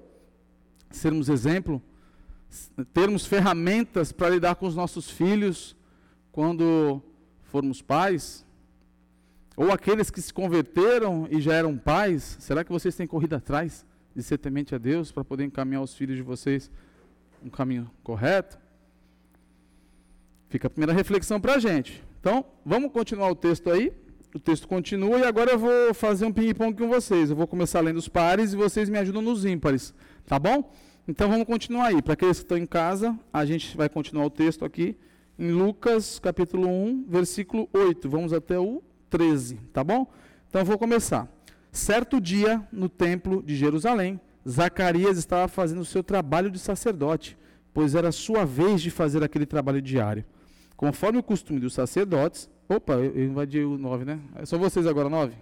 [0.89, 1.81] Sermos exemplo?
[2.93, 5.75] Termos ferramentas para lidar com os nossos filhos
[6.31, 7.01] quando
[7.43, 8.45] formos pais?
[9.57, 13.85] Ou aqueles que se converteram e já eram pais, será que vocês têm corrido atrás?
[14.15, 16.69] De ser temente a Deus para poder encaminhar os filhos de vocês
[17.43, 18.57] um caminho correto?
[20.49, 22.03] Fica a primeira reflexão para a gente.
[22.19, 23.91] Então, vamos continuar o texto aí.
[24.33, 27.29] O texto continua e agora eu vou fazer um ping-pong com vocês.
[27.29, 29.93] Eu vou começar lendo os pares e vocês me ajudam nos ímpares.
[30.25, 30.71] Tá bom?
[31.07, 32.01] Então vamos continuar aí.
[32.01, 34.95] Para aqueles que estão em casa, a gente vai continuar o texto aqui
[35.37, 38.09] em Lucas capítulo 1, versículo 8.
[38.09, 39.55] Vamos até o 13.
[39.73, 40.11] Tá bom?
[40.47, 41.27] Então eu vou começar.
[41.73, 47.35] Certo dia, no templo de Jerusalém, Zacarias estava fazendo o seu trabalho de sacerdote,
[47.73, 50.23] pois era sua vez de fazer aquele trabalho diário.
[50.77, 52.47] Conforme o costume dos sacerdotes.
[52.69, 54.19] Opa, eu invadi o 9, né?
[54.35, 55.33] É só vocês agora, 9.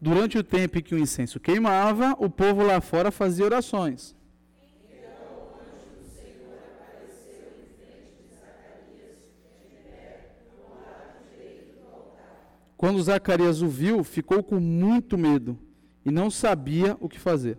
[0.00, 4.16] Durante o tempo em que o incenso queimava, o povo lá fora fazia orações.
[12.78, 15.58] Quando Zacarias o viu, ficou com muito medo
[16.02, 17.58] e não sabia o que fazer.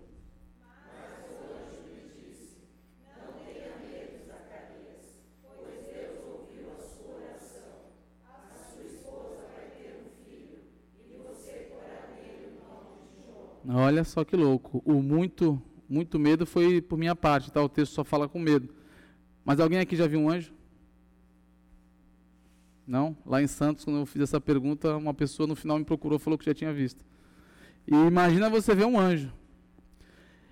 [13.68, 14.82] Olha só que louco.
[14.84, 17.62] O muito, muito medo foi por minha parte, tá?
[17.62, 18.68] O texto só fala com medo.
[19.44, 20.52] Mas alguém aqui já viu um anjo?
[22.86, 23.16] Não?
[23.24, 26.38] Lá em Santos, quando eu fiz essa pergunta, uma pessoa no final me procurou falou
[26.38, 27.04] que já tinha visto.
[27.86, 29.32] E imagina você ver um anjo.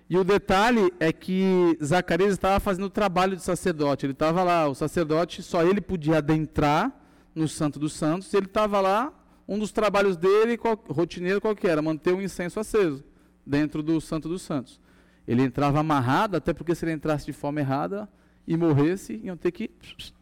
[0.09, 4.05] E o detalhe é que Zacarias estava fazendo o trabalho de sacerdote.
[4.05, 6.91] Ele estava lá, o sacerdote, só ele podia adentrar
[7.33, 8.33] no Santo dos Santos.
[8.33, 9.13] Ele estava lá
[9.47, 13.03] um dos trabalhos dele, qual, rotineiro qualquer, era manter o incenso aceso
[13.45, 14.79] dentro do Santo dos Santos.
[15.27, 18.09] Ele entrava amarrado, até porque se ele entrasse de forma errada
[18.47, 19.69] e morresse, iam ter que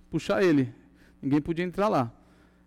[0.09, 0.73] puxar ele.
[1.21, 2.11] Ninguém podia entrar lá.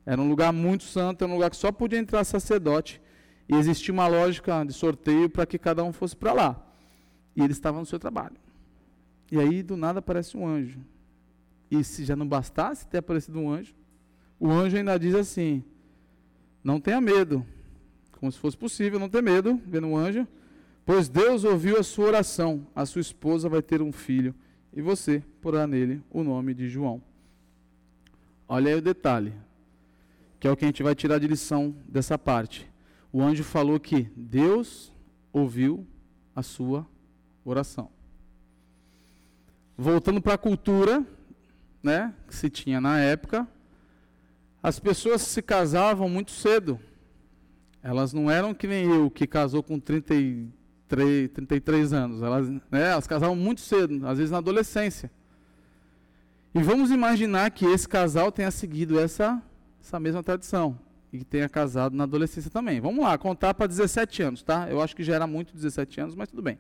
[0.05, 3.01] Era um lugar muito santo, era um lugar que só podia entrar sacerdote.
[3.49, 6.67] E existia uma lógica de sorteio para que cada um fosse para lá.
[7.37, 8.37] E ele estava no seu trabalho.
[9.31, 10.81] E aí, do nada, aparece um anjo.
[11.71, 13.75] E se já não bastasse ter aparecido um anjo,
[14.39, 15.65] o anjo ainda diz assim:
[16.63, 17.45] não tenha medo.
[18.13, 20.27] como se fosse possível não ter medo, vendo um anjo.
[20.85, 24.35] Pois Deus ouviu a sua oração, a sua esposa vai ter um filho,
[24.73, 27.03] e você porá nele o nome de João.
[28.49, 29.33] Olha aí o detalhe,
[30.39, 32.69] que é o que a gente vai tirar de lição dessa parte.
[33.13, 34.93] O anjo falou que Deus
[35.33, 35.87] ouviu
[36.35, 36.87] a sua
[37.45, 37.91] oração.
[39.77, 41.05] Voltando para a cultura,
[41.83, 43.49] né, que se tinha na época,
[44.63, 46.79] as pessoas se casavam muito cedo.
[47.83, 52.23] Elas não eram que nem eu, que casou com 33, 33 anos.
[52.23, 52.61] Elas, né,
[52.93, 55.11] elas casavam muito cedo, às vezes na adolescência.
[56.55, 59.43] E vamos imaginar que esse casal tenha seguido essa,
[59.83, 60.79] essa mesma tradição.
[61.13, 62.81] E que tenha casado na adolescência também.
[62.81, 64.71] Vamos lá, contar para 17 anos, tá?
[64.71, 66.59] Eu acho que já era muito 17 anos, mas tudo bem.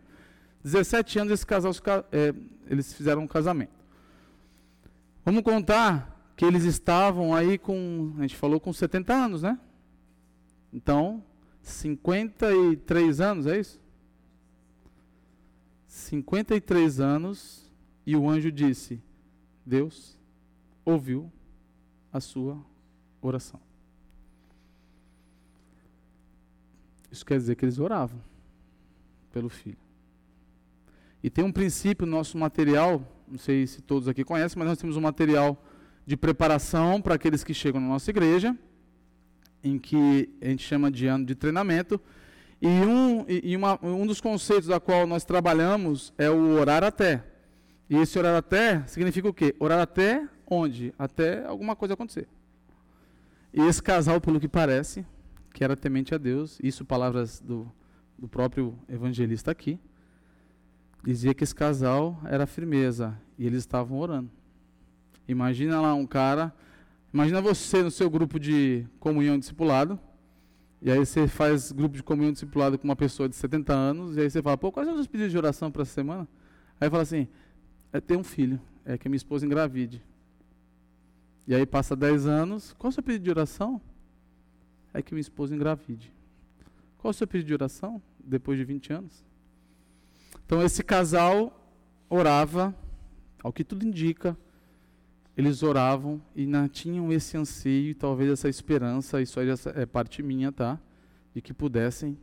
[0.64, 1.72] 17 anos esse casal,
[2.10, 2.34] é,
[2.68, 3.72] eles fizeram um casamento.
[5.24, 9.58] Vamos contar que eles estavam aí com, a gente falou com 70 anos, né?
[10.72, 11.22] Então,
[11.60, 13.80] 53 anos, é isso?
[15.86, 17.70] 53 anos
[18.06, 19.00] e o anjo disse:
[19.64, 20.18] Deus
[20.84, 21.30] ouviu
[22.12, 22.58] a sua
[23.20, 23.60] oração.
[27.10, 28.18] Isso quer dizer que eles oravam
[29.30, 29.76] pelo filho.
[31.22, 34.78] E tem um princípio no nosso material, não sei se todos aqui conhecem, mas nós
[34.78, 35.62] temos um material
[36.06, 38.56] de preparação para aqueles que chegam na nossa igreja,
[39.62, 42.00] em que a gente chama de ano de treinamento.
[42.60, 47.24] E um, e uma, um dos conceitos da qual nós trabalhamos é o orar até.
[47.90, 49.54] E esse orar até significa o quê?
[49.58, 50.94] Orar até onde?
[50.98, 52.28] Até alguma coisa acontecer.
[53.52, 55.04] E esse casal, pelo que parece,
[55.52, 57.70] que era temente a Deus, isso palavras do,
[58.18, 59.78] do próprio evangelista aqui,
[61.04, 64.30] dizia que esse casal era firmeza e eles estavam orando.
[65.26, 66.54] Imagina lá um cara,
[67.12, 69.98] imagina você no seu grupo de comunhão discipulado,
[70.80, 74.20] e aí você faz grupo de comunhão discipulado com uma pessoa de 70 anos, e
[74.20, 76.28] aí você fala, pô, quais são os pedidos de oração para essa semana?
[76.80, 77.28] Aí fala assim,
[77.92, 80.02] é ter um filho, é que minha esposa engravide.
[81.46, 83.80] E aí passa 10 anos, qual é o seu pedido de oração?
[84.92, 86.12] É que minha esposa engravide.
[86.98, 89.24] Qual é o seu pedido de oração depois de 20 anos?
[90.44, 91.58] Então esse casal
[92.08, 92.74] orava,
[93.42, 94.36] ao que tudo indica,
[95.36, 100.22] eles oravam e não tinham esse anseio e talvez essa esperança, isso aí é parte
[100.22, 100.78] minha, tá?
[101.34, 102.18] De que pudessem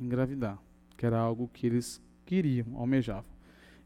[0.00, 0.58] engravidar,
[0.96, 3.24] que era algo que eles queriam, almejavam.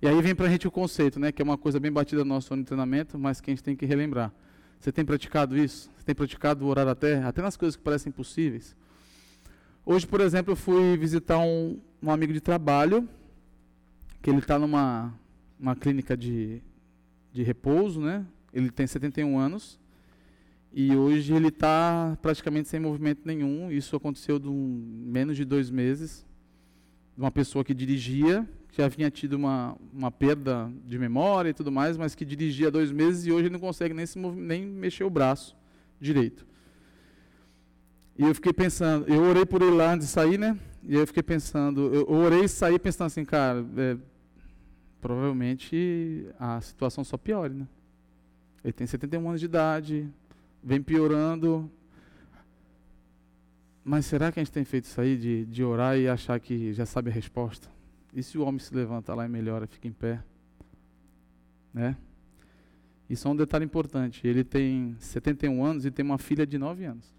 [0.01, 2.25] E aí vem para a gente o conceito, né, que é uma coisa bem batida
[2.25, 4.33] no nosso treinamento, mas que a gente tem que relembrar.
[4.81, 5.91] Você tem praticado isso?
[5.97, 8.75] Você tem praticado orar até, até nas coisas que parecem impossíveis?
[9.87, 13.09] Hoje, por exemplo, eu fui visitar um, um amigo de trabalho
[14.21, 15.15] que ele está numa
[15.59, 16.61] uma clínica de,
[17.33, 18.27] de repouso, né?
[18.53, 19.81] Ele tem 71 anos
[20.75, 23.71] e hoje ele está praticamente sem movimento nenhum.
[23.71, 26.25] Isso aconteceu de um, menos de dois meses.
[27.17, 31.71] Uma pessoa que dirigia, que já vinha tido uma, uma perda de memória e tudo
[31.71, 35.05] mais, mas que dirigia dois meses e hoje ele não consegue nem, se nem mexer
[35.05, 35.55] o braço
[36.01, 36.47] direito.
[38.19, 40.59] E eu fiquei pensando, eu orei por ele lá antes de sair, né?
[40.83, 43.97] E eu fiquei pensando, eu orei e saí pensando assim, cara, é,
[45.01, 47.69] provavelmente a situação só piore, né?
[48.65, 50.09] Ele tem 71 anos de idade,
[50.63, 51.71] vem piorando.
[53.85, 56.73] Mas será que a gente tem feito isso aí de, de orar e achar que
[56.73, 57.69] já sabe a resposta?
[58.15, 60.23] E se o homem se levanta lá e melhora, fica em pé?
[61.75, 61.97] Né?
[63.09, 64.27] Isso é um detalhe importante.
[64.27, 67.13] Ele tem 71 anos e tem uma filha de 9 anos.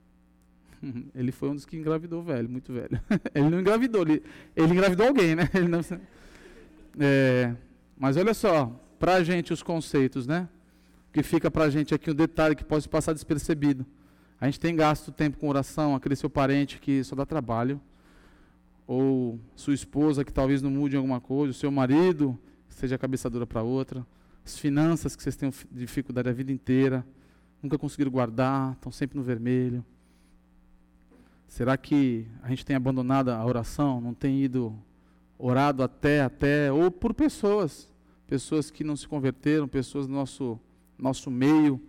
[1.13, 2.99] Ele foi um dos que engravidou velho, muito velho.
[3.33, 4.23] ele não engravidou, ele,
[4.55, 5.49] ele engravidou alguém, né?
[5.69, 5.79] Não,
[6.99, 7.55] é,
[7.97, 8.67] mas olha só,
[8.99, 10.47] para a gente os conceitos, né?
[11.13, 13.85] Que fica para a gente aqui um detalhe que pode passar despercebido.
[14.41, 17.79] A gente tem gasto tempo com oração, aquele seu parente que só dá trabalho,
[18.85, 23.29] ou sua esposa que talvez não mude alguma coisa, o seu marido que seja cabeça
[23.29, 24.05] dura para outra,
[24.43, 27.05] as finanças que vocês têm dificuldade a vida inteira,
[27.61, 29.85] nunca conseguiram guardar, estão sempre no vermelho.
[31.47, 34.75] Será que a gente tem abandonado a oração, não tem ido
[35.37, 37.89] orado até, até, ou por pessoas,
[38.27, 40.59] pessoas que não se converteram, pessoas do nosso,
[40.97, 41.81] nosso meio,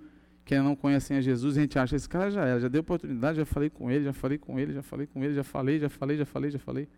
[0.45, 3.39] que não conhecem a Jesus, a gente acha, esse cara já era, já deu oportunidade,
[3.39, 5.89] já falei com ele, já falei com ele, já falei com ele, já falei, já
[5.89, 6.89] falei, já falei, já falei.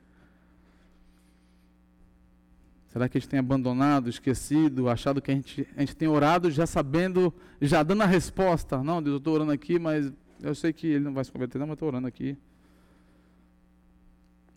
[2.88, 6.51] Será que a gente tem abandonado, esquecido, achado que a gente, a gente tem orado
[6.51, 8.83] já sabendo, já dando a resposta?
[8.83, 10.11] Não, Deus, eu estou orando aqui, mas
[10.42, 12.37] eu sei que ele não vai se converter, não, mas estou orando aqui.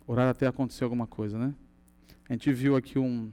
[0.06, 1.54] Orar até acontecer alguma coisa, né?
[2.28, 3.30] A gente viu aqui um.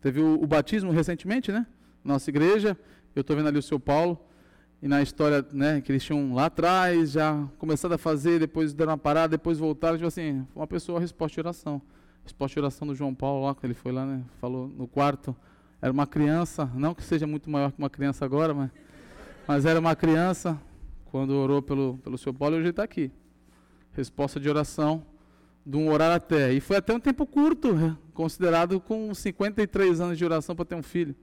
[0.00, 1.66] Teve o, o batismo recentemente, né?
[2.02, 2.78] Nossa igreja.
[3.14, 4.18] Eu estou vendo ali o seu Paulo.
[4.80, 8.92] e na história né, que eles tinham lá atrás, já começado a fazer, depois deram
[8.92, 11.82] uma parada, depois voltaram, tipo assim, uma pessoa resposta de oração.
[12.22, 15.36] Resposta de oração do João Paulo lá, que ele foi lá, né, falou no quarto,
[15.82, 18.70] era uma criança, não que seja muito maior que uma criança agora, mas,
[19.46, 20.58] mas era uma criança,
[21.06, 23.10] quando orou pelo, pelo seu Paulo, hoje ele está aqui.
[23.92, 25.04] Resposta de oração,
[25.66, 26.52] de um orar até.
[26.52, 30.76] E foi até um tempo curto, né, considerado com 53 anos de oração para ter
[30.76, 31.14] um filho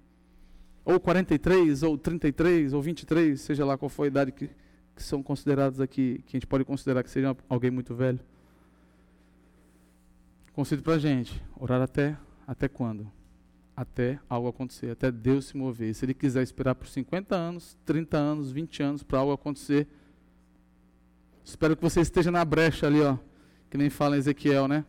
[0.88, 4.50] ou 43, ou 33, ou 23, seja lá qual for a idade que,
[4.96, 8.22] que são considerados aqui, que a gente pode considerar que seja alguém muito velho.
[10.54, 13.12] Conceito para a gente, orar até, até quando?
[13.76, 15.94] Até algo acontecer, até Deus se mover.
[15.94, 19.90] Se Ele quiser esperar por 50 anos, 30 anos, 20 anos para algo acontecer,
[21.44, 23.18] espero que você esteja na brecha ali, ó,
[23.70, 24.86] que nem fala em Ezequiel, né?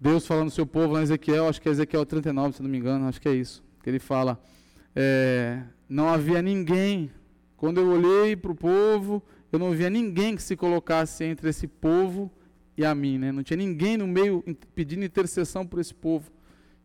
[0.00, 2.70] Deus falando no seu povo lá em Ezequiel, acho que é Ezequiel 39, se não
[2.70, 3.64] me engano, acho que é isso.
[3.82, 4.40] Que ele fala,
[5.00, 7.08] é, não havia ninguém.
[7.56, 11.68] Quando eu olhei para o povo, eu não via ninguém que se colocasse entre esse
[11.68, 12.28] povo
[12.76, 13.16] e a mim.
[13.16, 13.30] Né?
[13.30, 14.42] Não tinha ninguém no meio
[14.74, 16.32] pedindo intercessão por esse povo.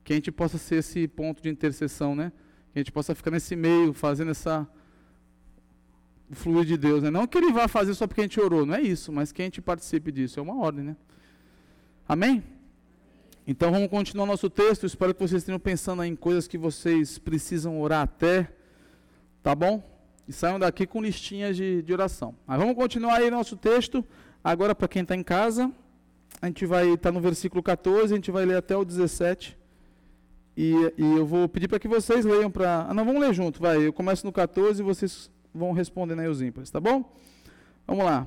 [0.04, 2.32] Que a gente possa ser esse ponto de intercessão, né?
[2.72, 4.68] Que a gente possa ficar nesse meio, fazendo essa
[6.30, 7.10] o fluir de Deus, né?
[7.10, 9.42] Não que ele vá fazer só porque a gente orou, não é isso, mas que
[9.42, 10.96] a gente participe disso, é uma ordem, né?
[12.08, 12.44] Amém?
[13.46, 14.86] Então vamos continuar nosso texto.
[14.86, 18.50] Espero que vocês estejam pensando em coisas que vocês precisam orar até.
[19.42, 19.84] Tá bom?
[20.26, 22.34] E saiam daqui com listinhas de, de oração.
[22.48, 24.06] Mas vamos continuar aí nosso texto.
[24.42, 25.70] Agora, para quem está em casa,
[26.42, 29.58] a gente vai estar tá no versículo 14, a gente vai ler até o 17.
[30.56, 32.86] E, e eu vou pedir para que vocês leiam para.
[32.88, 33.86] Ah, não, vamos ler junto, vai.
[33.86, 37.14] Eu começo no 14 e vocês vão respondendo aí os ímpares, tá bom?
[37.86, 38.26] Vamos lá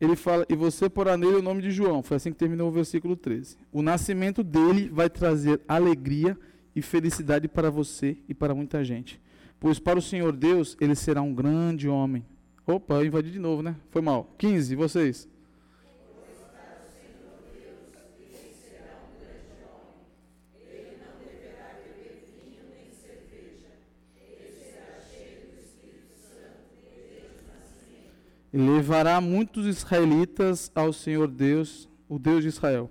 [0.00, 2.02] ele fala, e você porá nele o nome de João.
[2.02, 3.56] Foi assim que terminou o versículo 13.
[3.72, 6.38] O nascimento dele vai trazer alegria
[6.74, 9.20] e felicidade para você e para muita gente.
[9.58, 12.24] Pois para o Senhor Deus, ele será um grande homem.
[12.64, 13.74] Opa, eu invadi de novo, né?
[13.90, 14.32] Foi mal.
[14.38, 15.28] 15, vocês.
[28.52, 32.90] Levará muitos israelitas ao Senhor Deus, o Deus de Israel.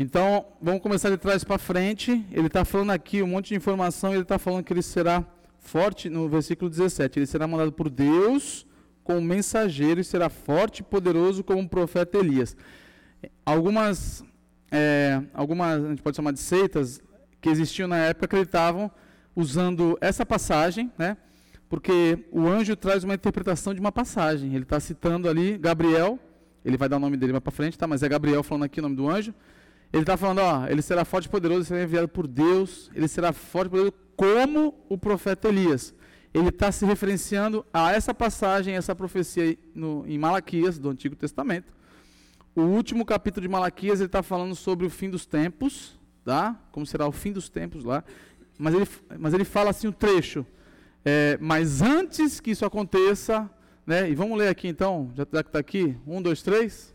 [0.00, 2.24] Então, vamos começar de trás para frente.
[2.30, 4.12] Ele está falando aqui um monte de informação.
[4.12, 5.24] Ele está falando que ele será
[5.58, 7.18] forte, no versículo 17.
[7.18, 8.64] Ele será mandado por Deus
[9.02, 12.56] como mensageiro e será forte e poderoso como o profeta Elias.
[13.44, 14.22] Algumas,
[14.70, 17.00] é, algumas, a gente pode chamar de seitas,
[17.40, 18.88] que existiam na época, acreditavam
[19.34, 21.16] usando essa passagem, né?
[21.68, 24.54] Porque o anjo traz uma interpretação de uma passagem.
[24.54, 26.20] Ele está citando ali Gabriel,
[26.64, 27.88] ele vai dar o nome dele mais para frente, tá?
[27.88, 29.34] Mas é Gabriel falando aqui o nome do anjo.
[29.92, 33.32] Ele está falando, ó, ele será forte e poderoso, será enviado por Deus, ele será
[33.32, 35.94] forte e poderoso como o profeta Elias.
[36.34, 41.72] Ele está se referenciando a essa passagem, essa profecia no, em Malaquias, do Antigo Testamento.
[42.54, 46.60] O último capítulo de Malaquias, ele está falando sobre o fim dos tempos, tá?
[46.70, 48.04] como será o fim dos tempos lá.
[48.58, 50.44] Mas ele, mas ele fala assim um trecho.
[51.04, 53.48] É, mas antes que isso aconteça,
[53.86, 56.94] né, e vamos ler aqui então, já que está aqui, um, dois, três.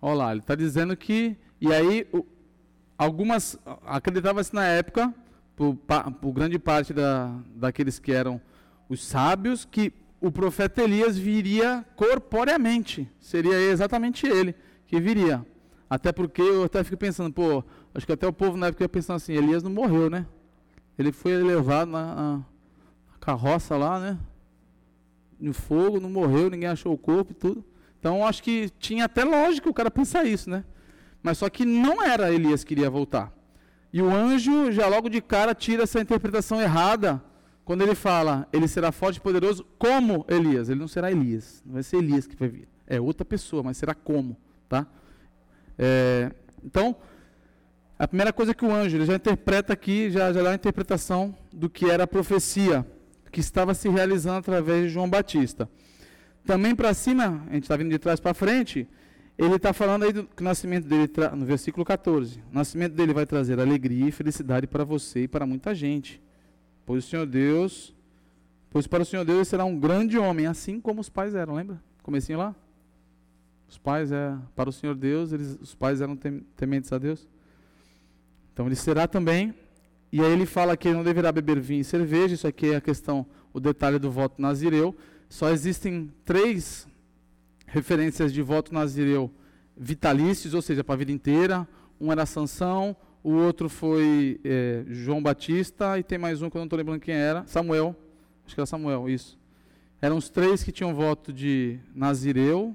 [0.00, 1.36] Olha lá, ele está dizendo que.
[1.60, 2.06] E aí,
[2.96, 3.58] algumas.
[3.84, 5.14] Acreditava-se na época,
[5.54, 5.76] por,
[6.20, 8.40] por grande parte da, daqueles que eram
[8.88, 13.08] os sábios, que o profeta Elias viria corporeamente.
[13.20, 14.54] Seria exatamente ele
[14.86, 15.44] que viria.
[15.88, 18.88] Até porque eu até fico pensando, pô, acho que até o povo na época ia
[18.88, 20.26] pensando assim: Elias não morreu, né?
[20.98, 22.44] Ele foi levado na, na
[23.20, 24.18] carroça lá, né?
[25.38, 27.64] No fogo, não morreu, ninguém achou o corpo e tudo.
[28.00, 30.64] Então acho que tinha até lógica o cara pensar isso, né?
[31.22, 33.32] Mas só que não era Elias que iria voltar.
[33.92, 37.22] E o anjo já logo de cara tira essa interpretação errada
[37.64, 40.68] quando ele fala, ele será forte e poderoso como Elias.
[40.68, 42.68] Ele não será Elias, não vai ser Elias que vai vir.
[42.86, 44.36] É outra pessoa, mas será como,
[44.68, 44.86] tá?
[45.78, 46.32] É,
[46.64, 46.96] então,
[47.98, 51.36] a primeira coisa que o anjo ele já interpreta aqui, já, já dá a interpretação
[51.52, 52.84] do que era a profecia.
[53.30, 55.68] que estava se realizando através de João Batista.
[56.44, 58.88] Também para cima, a gente está vindo de trás para frente,
[59.38, 63.14] ele está falando aí do que o nascimento dele, no versículo 14, o nascimento dele
[63.14, 66.20] vai trazer alegria e felicidade para você e para muita gente.
[66.84, 67.94] Pois o Senhor Deus,
[68.70, 71.54] pois para o Senhor Deus ele será um grande homem, assim como os pais eram,
[71.54, 71.80] lembra?
[72.02, 72.54] Comecinho lá?
[73.68, 76.18] Os pais, é, para o Senhor Deus, eles, os pais eram
[76.56, 77.28] tementes a Deus.
[78.52, 79.54] Então ele será também.
[80.12, 82.34] E aí ele fala que ele não deverá beber vinho e cerveja.
[82.34, 84.96] Isso aqui é a questão, o detalhe do voto nazireu.
[85.30, 86.88] Só existem três
[87.64, 89.32] referências de voto nazireu
[89.76, 91.66] vitalícios, ou seja, para a vida inteira.
[92.00, 96.58] Um era Sansão, o outro foi é, João Batista, e tem mais um que eu
[96.58, 97.94] não estou lembrando quem era, Samuel.
[98.44, 99.38] Acho que era Samuel, isso.
[100.02, 102.74] Eram os três que tinham voto de nazireu,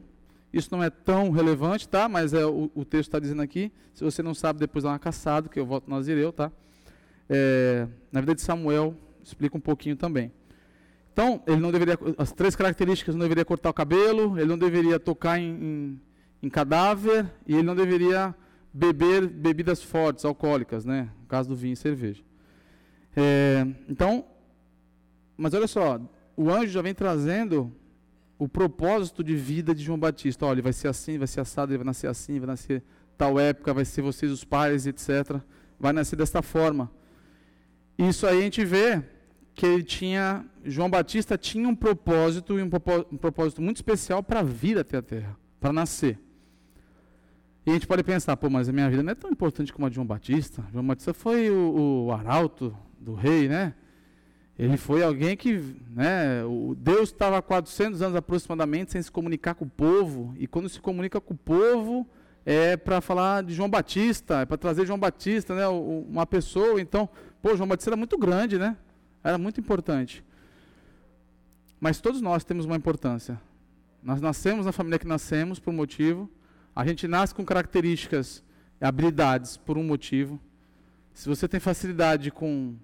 [0.53, 2.07] isso não é tão relevante, tá?
[2.07, 3.69] Mas é, o, o texto está dizendo aqui.
[3.93, 6.49] Se você não sabe, depois dá uma caçada, que eu voto Nazireu, tá?
[7.29, 10.31] É, na vida de Samuel, explica um pouquinho também.
[11.15, 11.97] Então, ele não deveria.
[12.17, 16.01] As três características: não deveria cortar o cabelo, ele não deveria tocar em, em,
[16.43, 18.35] em cadáver, e ele não deveria
[18.73, 21.09] beber bebidas fortes, alcoólicas, né?
[21.21, 22.21] No caso do vinho e cerveja.
[23.15, 24.25] É, então,
[25.37, 26.01] mas olha só,
[26.35, 27.71] o anjo já vem trazendo
[28.37, 30.45] o propósito de vida de João Batista.
[30.45, 32.83] Olha, ele vai ser assim, vai ser assado, ele vai nascer assim, vai nascer
[33.17, 35.39] tal época, vai ser vocês os pais, etc.
[35.79, 36.91] Vai nascer desta forma.
[37.97, 39.14] Isso aí a gente vê
[39.55, 44.77] que ele tinha, João Batista tinha um propósito e um propósito, muito especial para vir
[44.77, 46.19] até a terra, para nascer.
[47.65, 49.85] E a gente pode pensar, pô, mas a minha vida não é tão importante como
[49.85, 50.63] a de João Batista.
[50.71, 53.73] João Batista foi o, o arauto do rei, né?
[54.59, 59.55] Ele foi alguém que, né, o Deus estava há 400 anos aproximadamente sem se comunicar
[59.55, 62.07] com o povo, e quando se comunica com o povo
[62.45, 67.09] é para falar de João Batista, é para trazer João Batista, né, uma pessoa, então,
[67.41, 68.77] pô, João Batista era muito grande, né?
[69.25, 70.23] Era muito importante.
[71.79, 73.41] Mas todos nós temos uma importância.
[74.01, 76.29] Nós nascemos na família que nascemos por um motivo,
[76.75, 78.43] a gente nasce com características,
[78.79, 80.39] habilidades por um motivo.
[81.13, 82.75] Se você tem facilidade com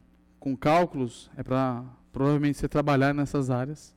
[0.42, 3.96] com cálculos, é para provavelmente você trabalhar nessas áreas,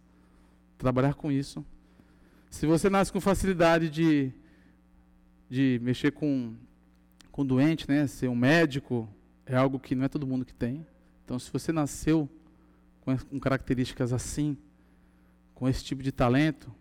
[0.77, 1.65] trabalhar com isso.
[2.51, 4.31] Se você nasce com facilidade de,
[5.49, 6.55] de mexer com,
[7.33, 9.09] com doente, né, ser um médico,
[9.47, 10.87] é algo que não é todo mundo que tem.
[11.25, 12.29] Então, se você nasceu
[13.05, 14.57] com, características assim,
[15.55, 16.73] com esse tipo de talento,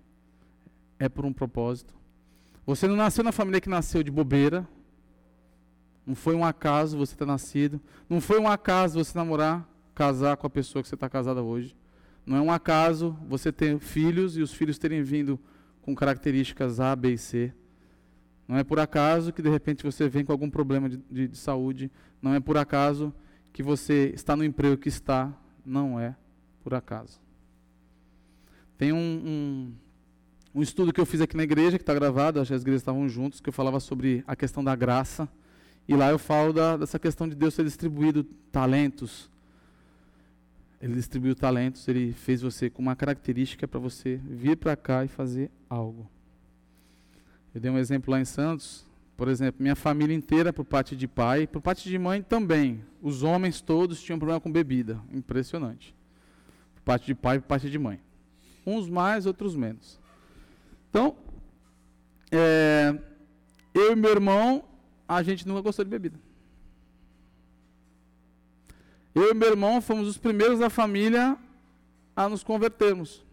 [0.97, 1.93] é por um propósito.
[2.65, 4.67] Você não nasceu na família que nasceu de bobeira,
[6.05, 7.79] não foi um acaso você ter nascido.
[8.09, 11.75] Não foi um acaso você namorar, casar com a pessoa que você está casada hoje.
[12.25, 15.39] Não é um acaso você ter filhos e os filhos terem vindo
[15.81, 17.53] com características A, B e C.
[18.47, 21.37] Não é por acaso que de repente você vem com algum problema de, de, de
[21.37, 21.89] saúde.
[22.21, 23.13] Não é por acaso
[23.51, 25.33] que você está no emprego que está.
[25.65, 26.15] Não é
[26.63, 27.19] por acaso.
[28.77, 29.73] Tem um, um,
[30.55, 32.81] um estudo que eu fiz aqui na igreja, que está gravado, acho que as igrejas
[32.81, 35.27] estavam juntos, que eu falava sobre a questão da graça.
[35.87, 39.29] E lá eu falo da, dessa questão de Deus ter distribuído talentos.
[40.81, 45.07] Ele distribuiu talentos, ele fez você com uma característica para você vir para cá e
[45.07, 46.09] fazer algo.
[47.55, 48.85] Eu dei um exemplo lá em Santos,
[49.23, 52.83] por exemplo, minha família inteira, por parte de pai, por parte de mãe também.
[53.01, 54.99] Os homens todos tinham problema com bebida.
[55.13, 55.95] Impressionante.
[56.75, 58.01] Por parte de pai e por parte de mãe.
[58.65, 59.97] Uns mais, outros menos.
[60.89, 61.15] Então,
[62.29, 62.99] é,
[63.73, 64.65] eu e meu irmão,
[65.07, 66.19] a gente nunca gostou de bebida.
[69.15, 71.37] Eu e meu irmão fomos os primeiros da família
[72.13, 73.25] a nos convertermos.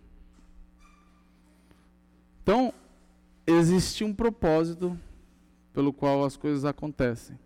[2.44, 2.72] Então,
[3.44, 4.96] existe um propósito
[5.72, 7.38] pelo qual as coisas acontecem.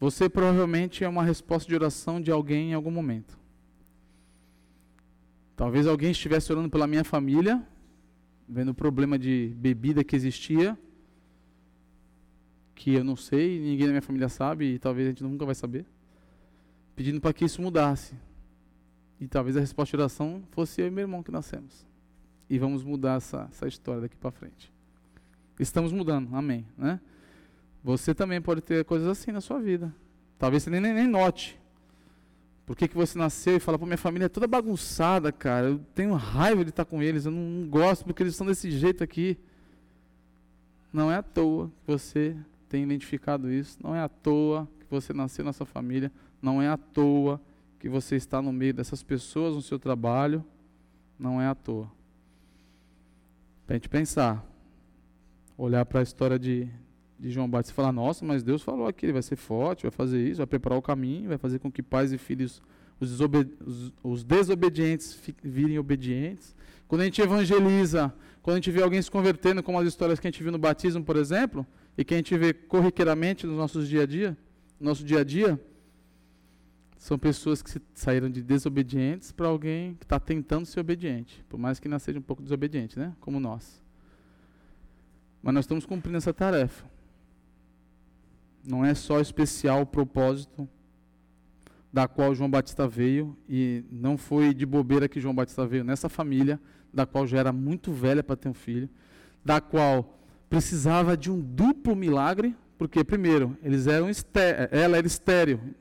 [0.00, 3.38] Você provavelmente é uma resposta de oração de alguém em algum momento.
[5.56, 7.66] Talvez alguém estivesse orando pela minha família,
[8.48, 10.78] vendo o problema de bebida que existia,
[12.76, 15.54] que eu não sei, ninguém da minha família sabe e talvez a gente nunca vai
[15.54, 15.84] saber,
[16.94, 18.14] pedindo para que isso mudasse.
[19.20, 21.84] E talvez a resposta de oração fosse eu e meu irmão que nascemos.
[22.48, 24.72] E vamos mudar essa, essa história daqui para frente.
[25.58, 26.66] Estamos mudando, amém.
[26.76, 27.00] Né?
[27.82, 29.94] Você também pode ter coisas assim na sua vida.
[30.38, 31.58] Talvez você nem, nem, note.
[32.64, 35.68] Por que, que você nasceu e fala, pô, minha família é toda bagunçada, cara.
[35.68, 39.02] Eu tenho raiva de estar com eles, eu não, gosto porque eles estão desse jeito
[39.02, 39.38] aqui.
[40.92, 42.36] Não é à toa que você
[42.68, 43.78] tem identificado isso.
[43.82, 47.40] Não é à toa que você nasceu nessa família, não é à toa
[47.80, 50.44] que você está no meio dessas pessoas no seu trabalho,
[51.18, 51.90] não é à toa.
[53.66, 54.47] Para a gente pensar,
[55.58, 56.68] olhar para a história de,
[57.18, 59.90] de João Batista e falar: nossa, mas Deus falou aqui, ele vai ser forte, vai
[59.90, 62.62] fazer isso, vai preparar o caminho, vai fazer com que pais e filhos
[63.00, 66.54] os, os, os desobedientes virem obedientes.
[66.86, 70.26] Quando a gente evangeliza, quando a gente vê alguém se convertendo, como as histórias que
[70.26, 73.88] a gente viu no batismo, por exemplo, e que a gente vê corriqueiramente nos nossos
[73.88, 74.36] dia a dia,
[74.80, 75.60] no nosso dia a dia,
[76.96, 81.78] são pessoas que saíram de desobedientes para alguém que está tentando ser obediente, por mais
[81.78, 83.14] que ainda seja um pouco desobediente, né?
[83.20, 83.80] Como nós.
[85.42, 86.84] Mas nós estamos cumprindo essa tarefa.
[88.64, 90.68] Não é só especial o propósito
[91.92, 96.08] da qual João Batista veio, e não foi de bobeira que João Batista veio nessa
[96.08, 96.60] família,
[96.92, 98.88] da qual já era muito velha para ter um filho,
[99.44, 100.18] da qual
[100.50, 104.08] precisava de um duplo milagre, porque, primeiro, eles eram
[104.70, 105.74] ela era estéreo,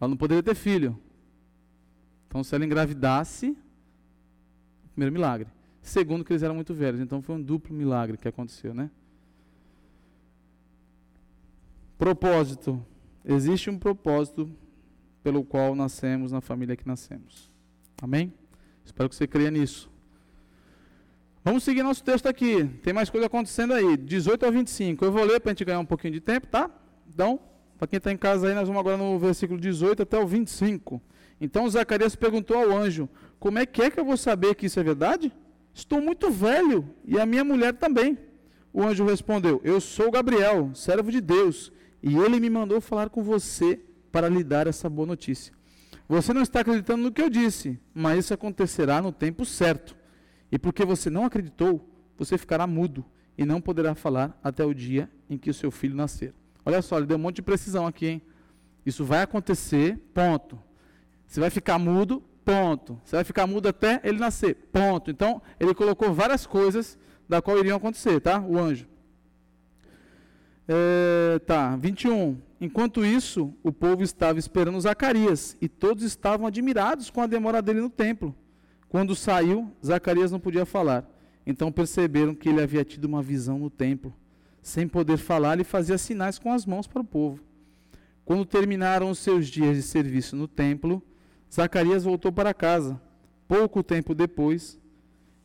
[0.00, 0.98] ela não poderia ter filho.
[2.26, 3.56] Então, se ela engravidasse,
[4.92, 5.48] primeiro milagre.
[5.88, 7.00] Segundo, que eles eram muito velhos.
[7.00, 8.90] Então, foi um duplo milagre que aconteceu, né?
[11.96, 12.84] Propósito.
[13.24, 14.50] Existe um propósito
[15.22, 17.50] pelo qual nascemos na família que nascemos.
[18.02, 18.34] Amém?
[18.84, 19.90] Espero que você creia nisso.
[21.42, 22.66] Vamos seguir nosso texto aqui.
[22.82, 23.96] Tem mais coisa acontecendo aí.
[23.96, 25.02] 18 ao 25.
[25.06, 26.70] Eu vou ler para a gente ganhar um pouquinho de tempo, tá?
[27.08, 27.40] Então,
[27.78, 31.00] para quem está em casa aí, nós vamos agora no versículo 18 até o 25.
[31.40, 33.08] Então Zacarias perguntou ao anjo:
[33.40, 35.32] Como é que é que eu vou saber que isso é verdade?
[35.72, 38.18] Estou muito velho e a minha mulher também.
[38.72, 43.22] O anjo respondeu: Eu sou Gabriel, servo de Deus, e ele me mandou falar com
[43.22, 45.52] você para lhe dar essa boa notícia.
[46.08, 49.96] Você não está acreditando no que eu disse, mas isso acontecerá no tempo certo.
[50.50, 53.04] E porque você não acreditou, você ficará mudo
[53.36, 56.34] e não poderá falar até o dia em que o seu filho nascer.
[56.64, 58.22] Olha só, ele deu um monte de precisão aqui, hein?
[58.84, 60.58] Isso vai acontecer, ponto.
[61.26, 62.98] Você vai ficar mudo, ponto.
[63.04, 65.10] Você vai ficar mudo até ele nascer, ponto.
[65.10, 68.40] Então, ele colocou várias coisas da qual iriam acontecer, tá?
[68.40, 68.86] O anjo.
[70.66, 72.38] É, tá, 21.
[72.58, 77.82] Enquanto isso, o povo estava esperando Zacarias e todos estavam admirados com a demora dele
[77.82, 78.34] no templo.
[78.88, 81.06] Quando saiu, Zacarias não podia falar.
[81.46, 84.14] Então perceberam que ele havia tido uma visão no templo
[84.62, 87.40] sem poder falar, ele fazia sinais com as mãos para o povo.
[88.24, 91.02] Quando terminaram os seus dias de serviço no templo,
[91.52, 93.00] Zacarias voltou para casa.
[93.46, 94.78] Pouco tempo depois,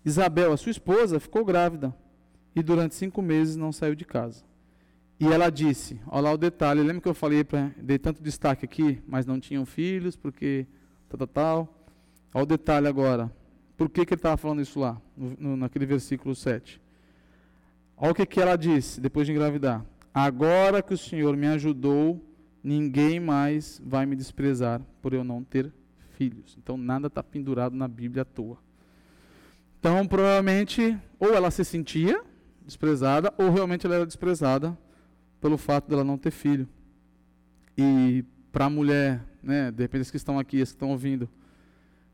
[0.04, 1.96] Isabel, a sua esposa, ficou grávida
[2.56, 4.44] e durante cinco meses não saiu de casa.
[5.20, 8.66] E ela disse: Olha lá o detalhe, lembra que eu falei, pra, dei tanto destaque
[8.66, 10.68] aqui, mas não tinham filhos, porque
[11.08, 11.80] tal, tal, tal.
[12.34, 13.32] Olha o detalhe agora.
[13.78, 16.82] Por que, que ele estava falando isso lá, no, naquele versículo 7?
[17.96, 19.86] Olha o que, que ela disse depois de engravidar.
[20.14, 22.22] Agora que o Senhor me ajudou,
[22.64, 25.72] ninguém mais vai me desprezar por eu não ter
[26.18, 26.58] filhos.
[26.58, 28.58] Então nada está pendurado na Bíblia à toa.
[29.80, 32.22] Então provavelmente ou ela se sentia
[32.66, 34.78] desprezada ou realmente ela era desprezada
[35.42, 36.68] pelo fato dela não ter filho.
[37.78, 41.30] E para a mulher, né, de repente as que estão aqui, as que estão ouvindo,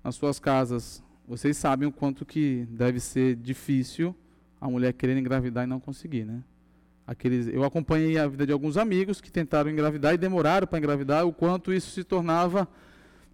[0.04, 4.16] nas suas casas, vocês sabem o quanto que deve ser difícil
[4.60, 6.43] a mulher querendo engravidar e não conseguir, né?
[7.06, 11.26] Aqueles, eu acompanhei a vida de alguns amigos que tentaram engravidar e demoraram para engravidar,
[11.26, 12.68] o quanto isso se tornava,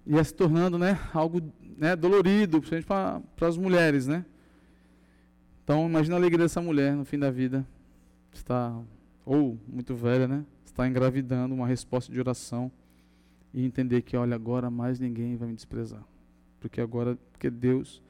[0.06, 1.42] ia se tornando né, algo
[1.78, 4.26] né, dolorido, principalmente para as mulheres, né?
[5.64, 7.66] Então, imagina a alegria dessa mulher no fim da vida,
[8.32, 8.78] está,
[9.26, 10.46] ou muito velha, né?
[10.64, 12.72] Está engravidando, uma resposta de oração
[13.54, 16.04] e entender que, olha, agora mais ninguém vai me desprezar.
[16.60, 18.02] Porque agora, porque Deus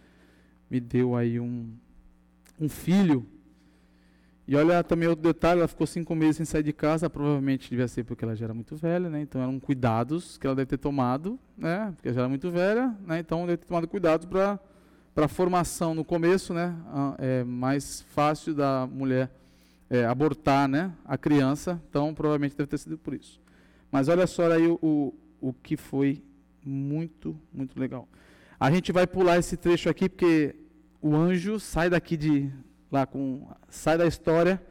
[0.70, 1.70] me deu aí um,
[2.60, 3.26] um filho.
[4.48, 7.88] E olha também outro detalhe, ela ficou cinco meses sem sair de casa, provavelmente devia
[7.88, 9.22] ser porque ela já era muito velha, né?
[9.22, 11.92] Então eram cuidados que ela deve ter tomado, né?
[11.96, 13.20] Porque ela já era muito velha, né?
[13.20, 14.60] Então deve ter tomado cuidados para
[15.16, 16.76] para formação no começo, né?
[17.18, 19.32] É mais fácil da mulher
[19.90, 20.94] é, abortar, né?
[21.06, 23.42] A criança, então provavelmente deve ter sido por isso.
[23.90, 26.22] Mas olha só aí o, o, o que foi
[26.64, 28.10] muito, muito legal.
[28.60, 30.54] A gente vai pular esse trecho aqui porque
[31.02, 32.52] o anjo sai daqui de
[32.96, 34.62] lá com sai da história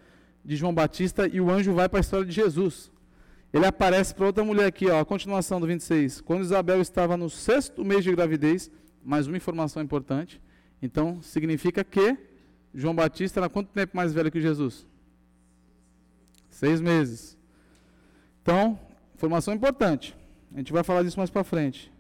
[0.45, 2.91] de João Batista e o anjo vai para a história de Jesus.
[3.53, 6.23] Ele aparece para outra mulher aqui, ó, a continuação do 26.
[6.23, 8.71] Quando Isabel estava no sexto mês de gravidez,
[9.05, 10.41] mais uma informação importante.
[10.83, 12.17] Então, significa que
[12.75, 14.87] João Batista era quanto tempo mais velho que Jesus?
[16.51, 17.37] Seis meses.
[18.43, 18.79] Então,
[19.15, 20.17] informação importante.
[20.53, 21.93] A gente vai falar disso mais para frente.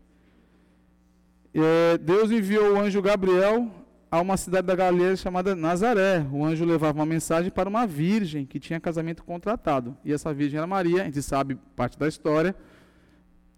[1.52, 3.70] É, Deus enviou o anjo Gabriel
[4.14, 6.24] a uma cidade da Galileia chamada Nazaré.
[6.30, 9.96] O anjo levava uma mensagem para uma virgem que tinha casamento contratado.
[10.04, 12.54] E essa virgem era Maria, a gente sabe parte da história.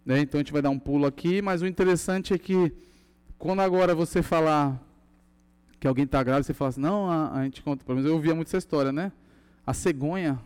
[0.02, 0.20] Né?
[0.20, 2.72] Então a gente vai dar um pulo aqui, mas o interessante é que
[3.36, 4.82] quando agora você falar
[5.78, 8.16] que alguém está grávida, você fala assim, não, a, a gente conta, pelo menos eu
[8.16, 9.12] ouvia muito essa história, né?
[9.66, 10.40] A cegonha,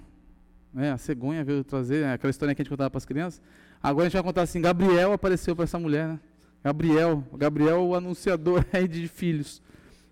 [0.75, 0.91] né?
[0.91, 2.15] A cegonha veio trazer, né?
[2.15, 3.41] aquela história que a gente contava para as crianças.
[3.81, 6.21] Agora a gente vai contar assim, Gabriel apareceu para essa mulher, né?
[6.65, 9.63] Gabriel, Gabriel, o anunciador aí de filhos,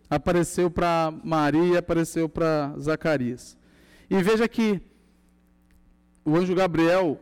[0.08, 3.56] apareceu para Maria apareceu para Zacarias.
[4.08, 4.80] E veja que
[6.24, 7.20] o anjo Gabriel,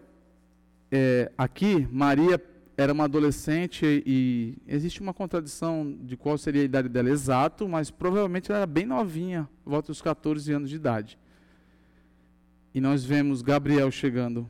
[0.90, 2.42] é, aqui, Maria
[2.76, 7.90] era uma adolescente e existe uma contradição de qual seria a idade dela exato, mas
[7.90, 11.18] provavelmente ela era bem novinha, volta dos 14 anos de idade.
[12.74, 14.48] E nós vemos Gabriel chegando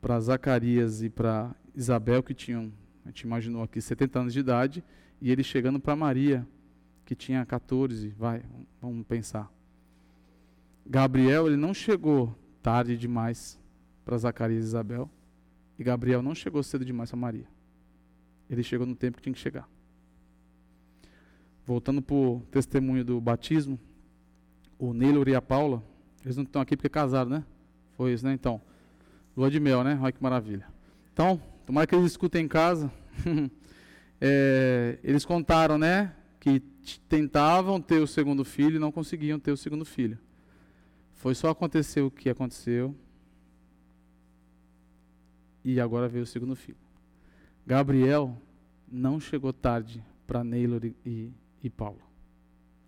[0.00, 2.72] para Zacarias e para Isabel, que tinham,
[3.04, 4.84] a gente imaginou aqui, 70 anos de idade,
[5.20, 6.46] e ele chegando para Maria,
[7.10, 8.40] que tinha 14, vai,
[8.80, 9.52] vamos pensar.
[10.86, 12.32] Gabriel, ele não chegou
[12.62, 13.58] tarde demais
[14.04, 15.10] para Zacarias e Isabel,
[15.76, 17.48] e Gabriel não chegou cedo demais para Maria.
[18.48, 19.68] Ele chegou no tempo que tinha que chegar.
[21.66, 23.76] Voltando para o testemunho do batismo,
[24.78, 25.82] o Neylor e a Paula,
[26.24, 27.44] eles não estão aqui porque casaram, né?
[27.96, 28.32] Foi isso, né?
[28.32, 28.62] Então,
[29.36, 29.98] lua de mel, né?
[30.00, 30.68] Olha que maravilha.
[31.12, 32.88] Então, tomara que eles escutem em casa.
[34.20, 36.14] é, eles contaram, né?
[36.40, 36.60] Que
[37.08, 40.18] tentavam ter o segundo filho e não conseguiam ter o segundo filho.
[41.14, 42.96] Foi só acontecer o que aconteceu
[45.62, 46.78] e agora veio o segundo filho.
[47.66, 48.36] Gabriel
[48.90, 51.30] não chegou tarde para Neylor e,
[51.62, 52.00] e, Paulo.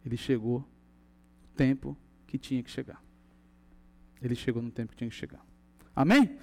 [0.04, 1.96] Ele chegou no tempo
[2.26, 3.02] que tinha que chegar.
[4.20, 5.44] Ele chegou no tempo que tinha que chegar.
[5.94, 6.38] Amém?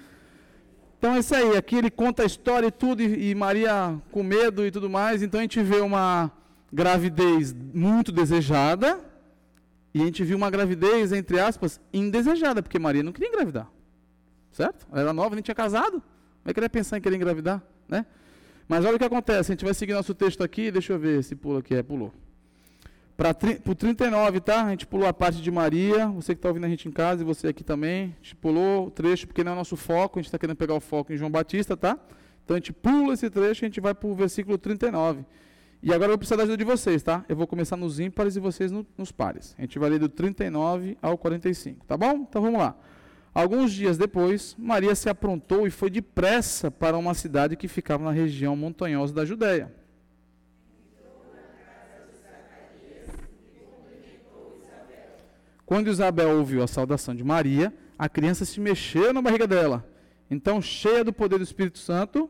[0.98, 1.56] Então é isso aí.
[1.56, 5.22] Aqui ele conta a história e tudo, e, e Maria com medo e tudo mais.
[5.22, 6.30] Então a gente vê uma
[6.72, 9.00] gravidez muito desejada.
[9.92, 13.68] E a gente viu uma gravidez, entre aspas, indesejada, porque Maria não queria engravidar.
[14.52, 14.86] Certo?
[14.90, 16.02] Ela era nova, nem tinha casado.
[16.02, 17.62] Como é que ele ia pensar em querer engravidar?
[17.88, 18.06] Né?
[18.68, 21.24] Mas olha o que acontece, a gente vai seguir nosso texto aqui, deixa eu ver
[21.24, 22.12] se pula aqui, é, pulou.
[23.16, 24.64] Para o 39, tá?
[24.64, 27.20] A gente pulou a parte de Maria, você que está ouvindo a gente em casa
[27.20, 28.14] e você aqui também.
[28.18, 30.56] A gente pulou o trecho porque não é o nosso foco, a gente está querendo
[30.56, 31.98] pegar o foco em João Batista, tá?
[32.44, 35.24] Então a gente pula esse trecho e a gente vai para o versículo 39.
[35.82, 37.24] E agora eu vou precisar da ajuda de vocês, tá?
[37.26, 39.54] Eu vou começar nos ímpares e vocês no, nos pares.
[39.56, 42.26] A gente vai ler do 39 ao 45, tá bom?
[42.28, 42.76] Então vamos lá.
[43.32, 48.10] Alguns dias depois, Maria se aprontou e foi depressa para uma cidade que ficava na
[48.10, 49.72] região montanhosa da Judéia.
[55.64, 59.88] Quando Isabel ouviu a saudação de Maria, a criança se mexeu na barriga dela.
[60.28, 62.28] Então, cheia do poder do Espírito Santo,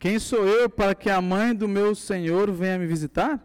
[0.00, 3.38] Quem sou eu para que a mãe do meu Senhor venha me visitar?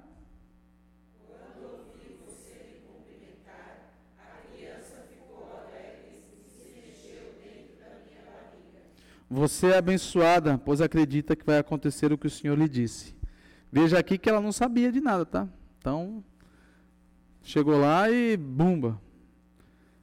[9.30, 13.14] Você é abençoada, pois acredita que vai acontecer o que o Senhor lhe disse.
[13.70, 15.50] Veja aqui que ela não sabia de nada, tá?
[15.78, 16.24] Então,
[17.44, 18.98] chegou lá e bumba.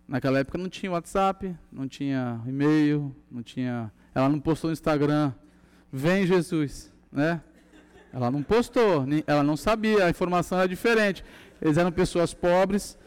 [0.07, 3.91] Naquela época não tinha WhatsApp, não tinha e-mail, não tinha.
[4.15, 5.33] Ela não postou no Instagram
[5.93, 7.43] vem Jesus, né?
[8.13, 11.25] Ela não postou, ela não sabia, a informação era diferente.
[11.61, 12.99] Eles eram pessoas pobres.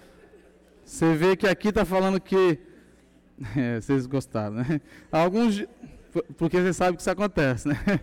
[0.83, 2.59] Você vê que aqui está falando que.
[3.53, 4.79] É, vocês gostaram, né?
[5.11, 5.65] Alguns.
[6.37, 7.75] Porque você sabe que isso acontece, né?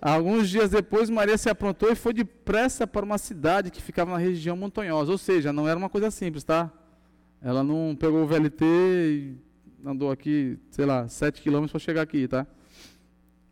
[0.00, 4.16] Alguns dias depois, Maria se aprontou e foi depressa para uma cidade que ficava na
[4.16, 5.12] região montanhosa.
[5.12, 6.72] Ou seja, não era uma coisa simples, tá?
[7.42, 9.36] Ela não pegou o VLT e
[9.84, 12.46] andou aqui, sei lá, 7 quilômetros para chegar aqui, tá?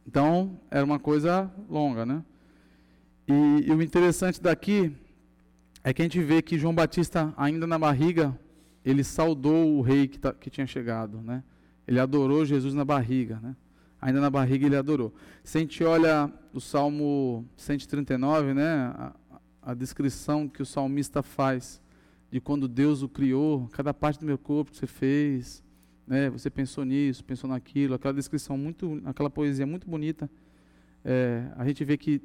[0.06, 2.22] Então, era uma coisa longa, né?
[3.26, 4.94] E, e, o interessante daqui
[5.82, 8.38] é que a gente vê que João Batista, ainda na barriga,
[8.84, 11.42] ele saudou o rei que, tá, que tinha chegado, né?
[11.88, 13.56] Ele adorou Jesus na barriga, né?
[14.00, 15.12] Ainda na barriga ele adorou.
[15.42, 18.92] Se a gente olha o Salmo 139, né?
[18.96, 19.12] A,
[19.60, 21.82] a descrição que o salmista faz
[22.30, 25.64] de quando Deus o criou, cada parte do meu corpo que você fez,
[26.06, 30.30] né, você pensou nisso, pensou naquilo, aquela descrição muito, aquela poesia muito bonita,
[31.04, 32.22] é, a gente vê que,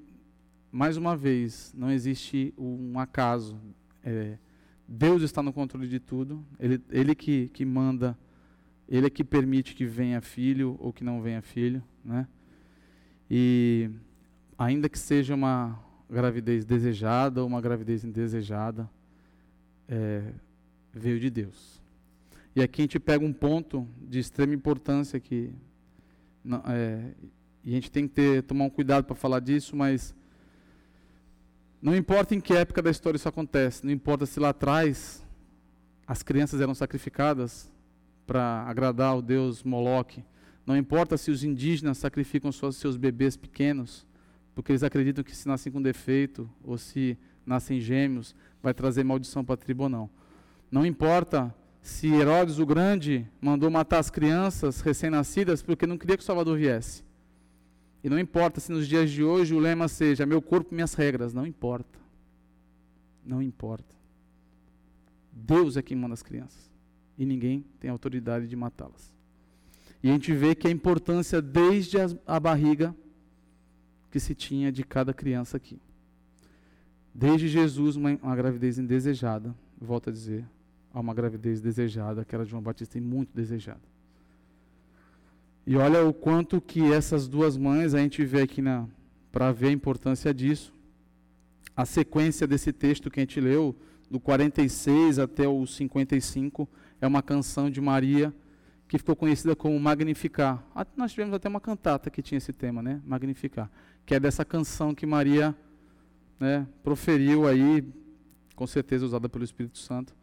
[0.72, 3.60] mais uma vez, não existe um acaso.
[4.04, 4.38] É,
[4.88, 8.18] Deus está no controle de tudo, Ele, ele que, que manda,
[8.88, 12.28] Ele é que permite que venha filho ou que não venha filho, né?
[13.30, 13.90] E
[14.58, 15.80] ainda que seja uma
[16.10, 18.90] gravidez desejada ou uma gravidez indesejada,
[19.88, 20.34] é,
[20.94, 21.81] veio de Deus.
[22.54, 25.54] E aqui a gente pega um ponto de extrema importância que
[26.68, 27.14] é,
[27.64, 30.16] e a gente tem que ter, tomar um cuidado para falar disso, mas
[31.82, 35.24] não importa em que época da história isso acontece, não importa se lá atrás
[36.06, 37.72] as crianças eram sacrificadas
[38.26, 40.24] para agradar o deus Moloque,
[40.66, 44.06] não importa se os indígenas sacrificam só seus bebês pequenos,
[44.54, 49.44] porque eles acreditam que se nascem com defeito ou se nascem gêmeos, vai trazer maldição
[49.44, 50.10] para a tribo ou não.
[50.70, 56.24] Não importa se Herodes o Grande mandou matar as crianças recém-nascidas porque não queria que
[56.24, 57.04] o Salvador viesse.
[58.04, 61.34] E não importa se nos dias de hoje o lema seja meu corpo, minhas regras.
[61.34, 62.00] Não importa.
[63.26, 63.96] Não importa.
[65.32, 66.72] Deus é quem manda as crianças.
[67.18, 69.14] E ninguém tem autoridade de matá-las.
[70.04, 72.96] E a gente vê que a importância desde a barriga
[74.10, 75.80] que se tinha de cada criança aqui.
[77.14, 80.46] Desde Jesus, uma, uma gravidez indesejada, volto a dizer,
[80.94, 83.82] há uma gravidez desejada, que era de João Batista e muito desejada.
[85.66, 88.62] E olha o quanto que essas duas mães, a gente vê aqui
[89.32, 90.74] para ver a importância disso.
[91.76, 93.76] A sequência desse texto que a gente leu,
[94.10, 96.68] do 46 até o 55,
[97.00, 98.34] é uma canção de Maria
[98.88, 100.62] que ficou conhecida como Magnificar.
[100.76, 103.02] Ah, nós tivemos até uma cantata que tinha esse tema, né?
[103.06, 103.72] Magnificar,
[104.06, 105.56] que é dessa canção que Maria
[106.38, 107.88] né, proferiu aí,
[108.54, 110.14] com certeza usada pelo Espírito Santo,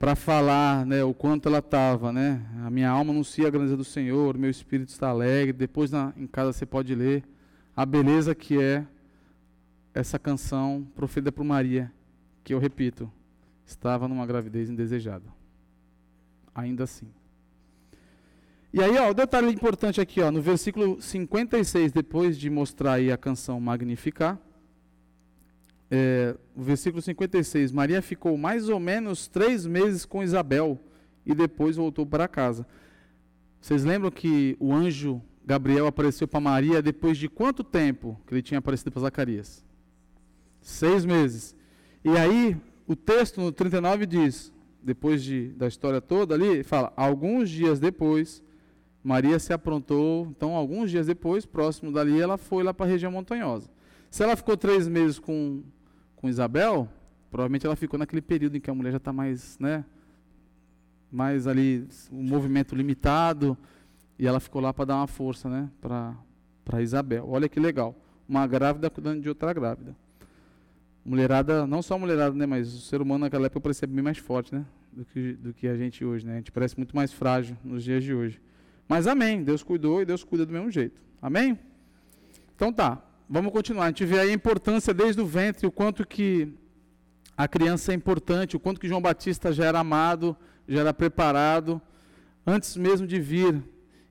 [0.00, 2.10] para falar né, o quanto ela estava.
[2.10, 2.42] Né?
[2.64, 5.52] A minha alma anuncia a grandeza do Senhor, meu espírito está alegre.
[5.52, 7.22] Depois na, em casa você pode ler
[7.76, 8.86] a beleza que é
[9.92, 11.92] essa canção proferida por Maria,
[12.42, 13.12] que eu repito,
[13.66, 15.26] estava numa gravidez indesejada.
[16.54, 17.08] Ainda assim.
[18.72, 23.12] E aí, ó, o detalhe importante aqui, ó, no versículo 56, depois de mostrar aí
[23.12, 24.38] a canção Magnificar,
[25.90, 30.78] é, o versículo 56, Maria ficou mais ou menos três meses com Isabel
[31.26, 32.64] e depois voltou para casa.
[33.60, 38.42] Vocês lembram que o anjo Gabriel apareceu para Maria depois de quanto tempo que ele
[38.42, 39.64] tinha aparecido para Zacarias?
[40.62, 41.56] Seis meses.
[42.04, 47.50] E aí, o texto no 39 diz, depois de, da história toda ali, fala: alguns
[47.50, 48.42] dias depois,
[49.02, 50.26] Maria se aprontou.
[50.30, 53.68] Então, alguns dias depois, próximo dali, ela foi lá para a região montanhosa.
[54.08, 55.62] Se ela ficou três meses com
[56.20, 56.86] com Isabel,
[57.30, 59.84] provavelmente ela ficou naquele período em que a mulher já está mais, né,
[61.10, 63.56] mais ali, um movimento limitado,
[64.18, 67.26] e ela ficou lá para dar uma força, né, para Isabel.
[67.26, 67.96] Olha que legal,
[68.28, 69.96] uma grávida cuidando de outra grávida.
[71.02, 74.54] Mulherada, não só mulherada, né, mas o ser humano naquela época parecia bem mais forte,
[74.54, 77.56] né, do que, do que a gente hoje, né, a gente parece muito mais frágil
[77.64, 78.38] nos dias de hoje.
[78.86, 81.00] Mas amém, Deus cuidou e Deus cuida do mesmo jeito.
[81.22, 81.58] Amém?
[82.54, 83.02] Então tá,
[83.32, 83.84] Vamos continuar.
[83.84, 86.52] A gente vê aí a importância desde o ventre, o quanto que
[87.36, 91.80] a criança é importante, o quanto que João Batista já era amado, já era preparado,
[92.44, 93.62] antes mesmo de vir.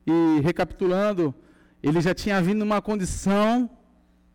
[0.07, 1.35] E recapitulando,
[1.83, 3.69] ele já tinha vindo numa condição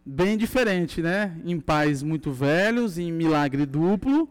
[0.04, 1.34] bem diferente, né?
[1.46, 4.28] Em pais muito velhos, em milagre duplo,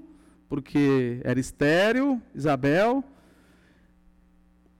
[0.47, 3.03] porque era estéreo, Isabel.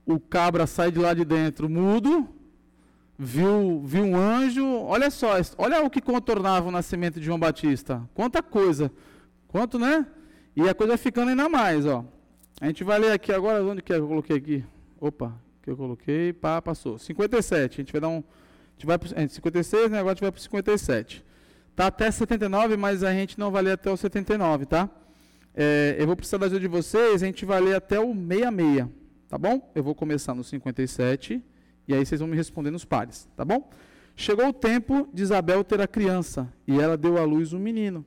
[0.06, 2.30] O cabra sai de lá de dentro mudo,
[3.18, 4.66] viu, viu um anjo.
[4.66, 8.02] Olha só, olha o que contornava o nascimento de João Batista.
[8.14, 8.92] Quanta coisa.
[9.48, 10.06] Quanto, né?
[10.56, 12.06] E a coisa ficando ainda mais, ó.
[12.62, 14.64] A gente vai ler aqui agora, onde que é eu coloquei aqui?
[15.00, 16.98] Opa, que eu coloquei, pá, passou.
[16.98, 18.18] 57, a gente vai dar um...
[18.18, 20.00] A gente vai para 56, né?
[20.00, 21.24] Agora a gente vai para 57.
[21.76, 24.90] Tá até 79, mas a gente não vai ler até o 79, tá?
[25.56, 28.88] É, eu vou precisar da ajuda de vocês, a gente vai ler até o 66,
[29.28, 29.72] tá bom?
[29.76, 31.44] Eu vou começar no 57
[31.88, 33.70] e aí vocês vão me responder nos pares, tá bom?
[34.16, 38.06] Chegou o tempo de Isabel ter a criança, e ela deu à luz um menino.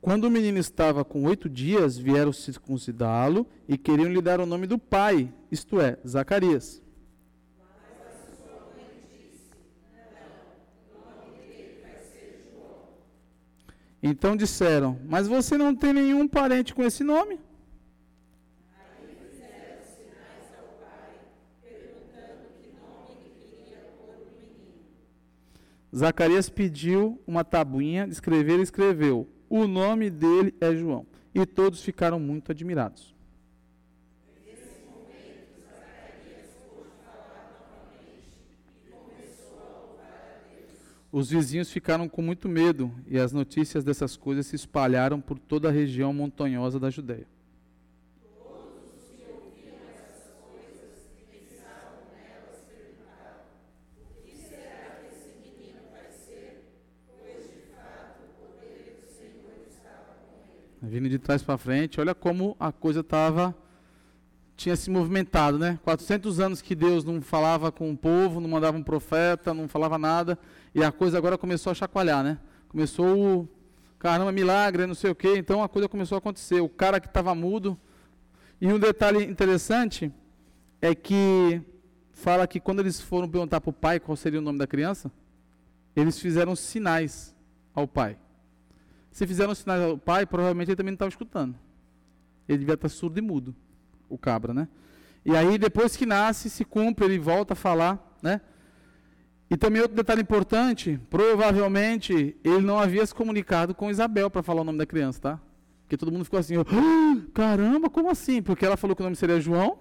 [0.00, 4.66] Quando o menino estava com oito dias, vieram circuncidá-lo e queriam lhe dar o nome
[4.66, 6.82] do pai, isto é, Zacarias.
[14.02, 17.38] Então disseram: Mas você não tem nenhum parente com esse nome?
[25.94, 31.06] Zacarias pediu uma tabuinha de escrever e escreveu: O nome dele é João.
[31.34, 33.14] E todos ficaram muito admirados.
[41.12, 45.68] Os vizinhos ficaram com muito medo e as notícias dessas coisas se espalharam por toda
[45.68, 47.26] a região montanhosa da Judéia.
[60.82, 63.54] Vindo de trás para frente, olha como a coisa estava
[64.60, 65.78] tinha se movimentado, né?
[65.82, 69.96] 400 anos que Deus não falava com o povo, não mandava um profeta, não falava
[69.96, 70.38] nada,
[70.74, 72.38] e a coisa agora começou a chacoalhar, né?
[72.68, 73.48] Começou o
[73.98, 76.60] caramba, milagre, não sei o quê, então a coisa começou a acontecer.
[76.60, 77.78] O cara que estava mudo.
[78.60, 80.12] E um detalhe interessante
[80.82, 81.62] é que
[82.12, 85.10] fala que quando eles foram perguntar para o pai qual seria o nome da criança,
[85.96, 87.34] eles fizeram sinais
[87.74, 88.18] ao pai.
[89.10, 91.56] Se fizeram sinais ao pai, provavelmente ele também não estava escutando.
[92.46, 93.56] Ele devia estar surdo e mudo,
[94.10, 94.68] o cabra, né?
[95.24, 98.40] E aí, depois que nasce, se cumpre, ele volta a falar, né?
[99.50, 104.60] E também outro detalhe importante, provavelmente ele não havia se comunicado com Isabel para falar
[104.60, 105.40] o nome da criança, tá?
[105.82, 106.64] Porque todo mundo ficou assim, oh,
[107.34, 108.40] caramba, como assim?
[108.40, 109.76] Porque ela falou que o nome seria João,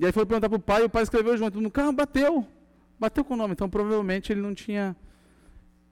[0.00, 2.04] e aí foi perguntar para o pai, e o pai escreveu João, todo mundo, caramba,
[2.04, 2.46] bateu,
[2.98, 3.52] bateu com o nome.
[3.52, 4.96] Então provavelmente ele não tinha,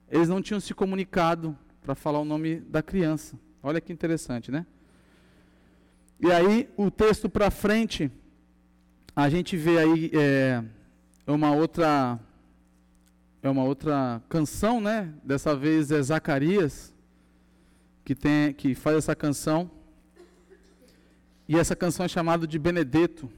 [0.09, 3.39] eles não tinham se comunicado para falar o nome da criança.
[3.61, 4.65] Olha que interessante, né?
[6.25, 8.09] E aí o texto para frente,
[9.13, 10.63] a gente vê aí é,
[11.27, 12.17] uma outra
[13.41, 15.13] é uma outra canção, né?
[15.21, 16.95] Dessa vez é Zacarias
[18.05, 19.69] que tem que faz essa canção.
[21.45, 23.29] E essa canção é chamada de Benedetto,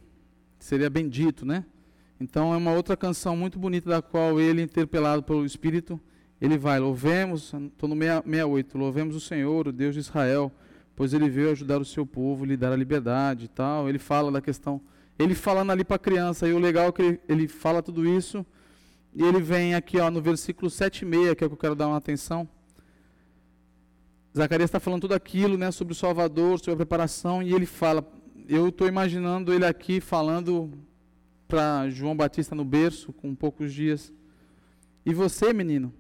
[0.60, 1.66] que seria bendito, né?
[2.22, 6.00] Então é uma outra canção muito bonita da qual ele interpelado pelo Espírito,
[6.40, 10.52] ele vai, louvemos, estou no 68, louvemos o Senhor, o Deus de Israel,
[10.96, 13.90] pois ele veio ajudar o seu povo, lhe dar a liberdade e tal.
[13.90, 14.82] Ele fala da questão,
[15.18, 18.08] ele falando ali para a criança, e o legal é que ele, ele fala tudo
[18.08, 18.46] isso
[19.16, 21.58] e ele vem aqui ó, no versículo 7 e meia, que é o que eu
[21.58, 22.48] quero dar uma atenção.
[24.36, 28.06] Zacarias está falando tudo aquilo né, sobre o Salvador, sobre a preparação, e ele fala.
[28.48, 30.70] Eu estou imaginando ele aqui falando
[31.48, 34.12] para João Batista no berço, com poucos dias.
[35.06, 35.94] E você, menino,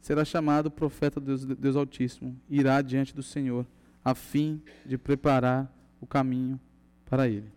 [0.00, 3.66] será chamado profeta do Deus, Deus Altíssimo, irá diante do Senhor,
[4.04, 6.60] a fim de preparar o caminho
[7.06, 7.50] para ele.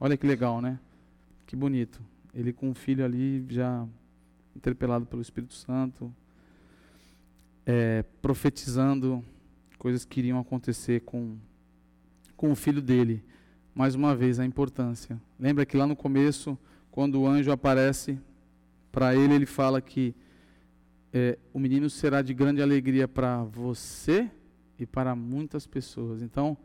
[0.00, 0.80] Olha que legal, né?
[1.46, 2.02] Que bonito.
[2.34, 3.86] Ele com o filho ali já
[4.54, 6.12] interpelado pelo Espírito Santo,
[7.64, 9.24] é, profetizando
[9.78, 11.36] coisas que iriam acontecer com,
[12.36, 13.22] com o filho dele.
[13.74, 15.20] Mais uma vez, a importância.
[15.38, 16.58] Lembra que lá no começo,
[16.90, 18.18] quando o anjo aparece
[18.90, 20.14] para ele, ele fala que
[21.12, 24.30] é, o menino será de grande alegria para você
[24.78, 26.22] e para muitas pessoas.
[26.22, 26.56] Então,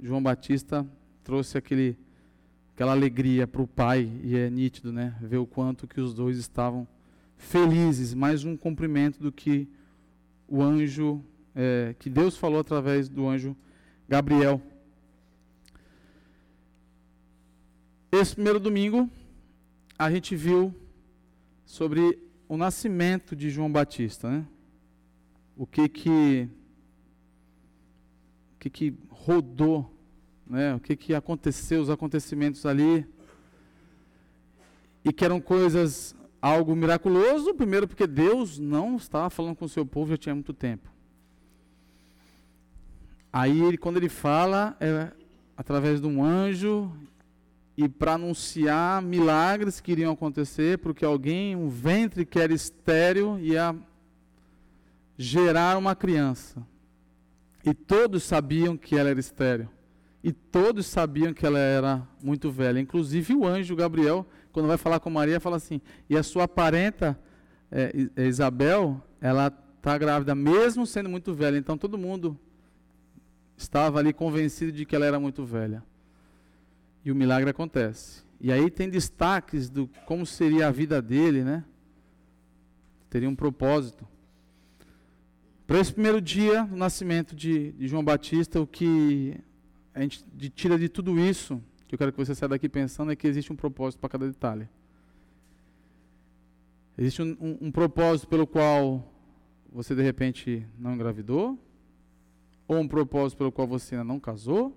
[0.00, 0.86] João Batista
[1.24, 1.98] trouxe aquele,
[2.74, 5.16] aquela alegria para o pai, e é nítido, né?
[5.20, 6.86] Ver o quanto que os dois estavam
[7.36, 9.68] felizes, mais um cumprimento do que
[10.48, 11.22] o anjo,
[11.54, 13.56] é, que Deus falou através do anjo
[14.08, 14.60] Gabriel.
[18.12, 19.10] Esse primeiro domingo,
[19.98, 20.74] a gente viu
[21.64, 24.46] sobre o nascimento de João Batista, né?
[25.56, 26.48] O que que
[28.70, 29.92] que que rodou,
[30.46, 30.74] né?
[30.74, 33.06] O que que aconteceu, os acontecimentos ali
[35.04, 39.86] e que eram coisas algo miraculoso, primeiro porque Deus não estava falando com o seu
[39.86, 40.90] povo já tinha muito tempo.
[43.32, 45.12] Aí ele, quando ele fala, é
[45.56, 46.92] através de um anjo
[47.76, 53.76] e para anunciar milagres que iriam acontecer, porque alguém, um ventre que era estéreo, ia
[55.18, 56.66] gerar uma criança.
[57.66, 59.68] E todos sabiam que ela era estéreo.
[60.22, 62.78] E todos sabiam que ela era muito velha.
[62.78, 67.18] Inclusive o anjo Gabriel, quando vai falar com Maria, fala assim: e a sua parenta,
[67.70, 71.58] é, Isabel, ela está grávida, mesmo sendo muito velha.
[71.58, 72.38] Então todo mundo
[73.56, 75.82] estava ali convencido de que ela era muito velha.
[77.04, 78.22] E o milagre acontece.
[78.40, 81.64] E aí tem destaques do como seria a vida dele, né?
[83.10, 84.06] Teria um propósito.
[85.66, 89.36] Para esse primeiro dia do nascimento de, de João Batista, o que
[89.92, 93.16] a gente tira de tudo isso, que eu quero que você saia daqui pensando, é
[93.16, 94.68] que existe um propósito para cada detalhe.
[96.96, 99.12] Existe um, um, um propósito pelo qual
[99.72, 101.58] você de repente não engravidou,
[102.68, 104.72] ou um propósito pelo qual você ainda não casou,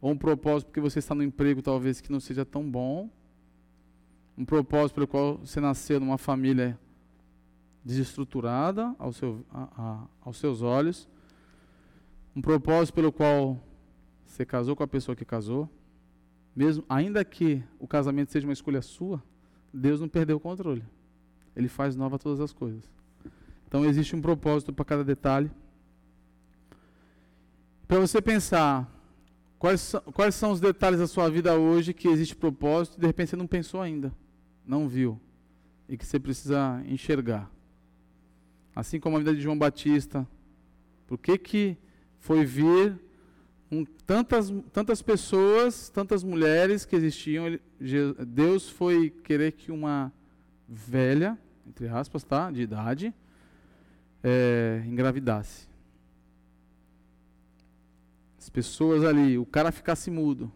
[0.00, 3.10] ou um propósito porque você está no emprego talvez que não seja tão bom,
[4.38, 6.78] um propósito pelo qual você nasceu numa família
[7.84, 11.08] desestruturada ao seu, a, a, aos seus olhos,
[12.34, 13.60] um propósito pelo qual
[14.24, 15.68] você casou com a pessoa que casou,
[16.54, 19.22] mesmo ainda que o casamento seja uma escolha sua,
[19.72, 20.84] Deus não perdeu o controle.
[21.54, 22.88] Ele faz nova todas as coisas.
[23.66, 25.50] Então existe um propósito para cada detalhe.
[27.86, 28.88] Para você pensar
[29.58, 33.30] quais, quais são os detalhes da sua vida hoje que existe propósito e de repente
[33.30, 34.12] você não pensou ainda,
[34.66, 35.20] não viu
[35.88, 37.50] e que você precisa enxergar.
[38.74, 40.26] Assim como a vida de João Batista,
[41.06, 41.76] por que que
[42.18, 42.98] foi vir
[43.68, 47.60] com tantas, tantas pessoas, tantas mulheres que existiam, ele,
[48.26, 50.12] Deus foi querer que uma
[50.68, 53.14] velha, entre aspas, tá, de idade,
[54.22, 55.68] é, engravidasse.
[58.38, 60.50] As pessoas ali, o cara ficasse mudo.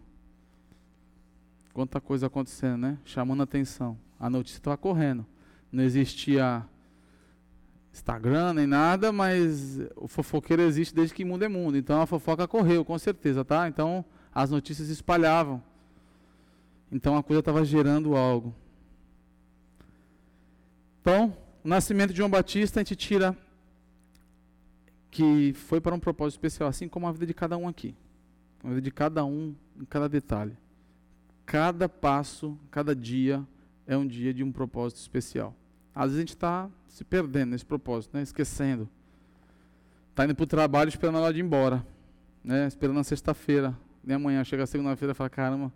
[1.73, 2.97] Quanta coisa acontecendo, né?
[3.05, 3.97] Chamando atenção.
[4.19, 5.25] A notícia estava correndo.
[5.71, 6.65] Não existia
[7.95, 11.77] Instagram nem nada, mas o fofoqueiro existe desde que mundo é mundo.
[11.77, 13.69] Então a fofoca correu, com certeza, tá?
[13.69, 15.63] Então as notícias espalhavam.
[16.91, 18.53] Então a coisa estava gerando algo.
[21.01, 23.37] Então, o nascimento de João Batista a gente tira
[25.09, 27.95] que foi para um propósito especial, assim como a vida de cada um aqui.
[28.61, 30.57] A vida de cada um, em cada detalhe.
[31.45, 33.45] Cada passo, cada dia
[33.87, 35.55] é um dia de um propósito especial.
[35.95, 38.21] Às vezes a gente está se perdendo nesse propósito, né?
[38.21, 38.89] esquecendo.
[40.09, 41.85] Está indo para o trabalho esperando a hora de ir embora.
[42.43, 42.67] Né?
[42.67, 43.73] Esperando a sexta-feira.
[44.03, 45.73] Nem amanhã, chega segunda-feira e fala, caramba,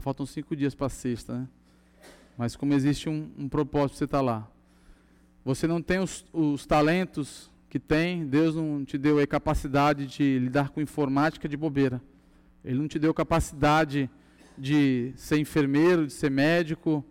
[0.00, 1.38] faltam cinco dias para sexta.
[1.38, 1.48] Né?
[2.36, 4.48] Mas como existe um, um propósito, você está lá.
[5.44, 10.38] Você não tem os, os talentos que tem, Deus não te deu a capacidade de
[10.38, 12.02] lidar com informática de bobeira.
[12.64, 14.10] Ele não te deu capacidade
[14.58, 17.04] de ser enfermeiro, de ser médico,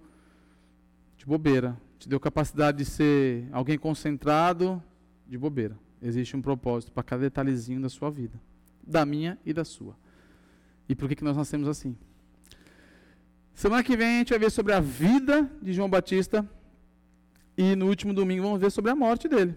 [1.17, 1.75] de bobeira.
[2.01, 4.81] Te deu capacidade de ser alguém concentrado,
[5.27, 5.77] de bobeira.
[6.01, 8.41] Existe um propósito para cada detalhezinho da sua vida,
[8.81, 9.95] da minha e da sua.
[10.89, 11.95] E por que, que nós nascemos assim?
[13.53, 16.43] Semana que vem a gente vai ver sobre a vida de João Batista
[17.55, 19.55] e no último domingo vamos ver sobre a morte dele.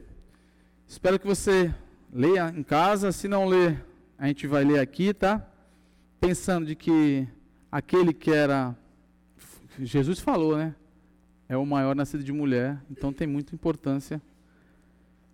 [0.86, 1.74] Espero que você
[2.12, 3.10] leia em casa.
[3.10, 3.82] Se não ler,
[4.18, 5.42] a gente vai ler aqui, tá?
[6.20, 7.26] Pensando de que
[7.72, 8.76] aquele que era.
[9.78, 10.74] Jesus falou, né?
[11.54, 12.82] É o maior nascido de mulher.
[12.90, 14.20] Então tem muita importância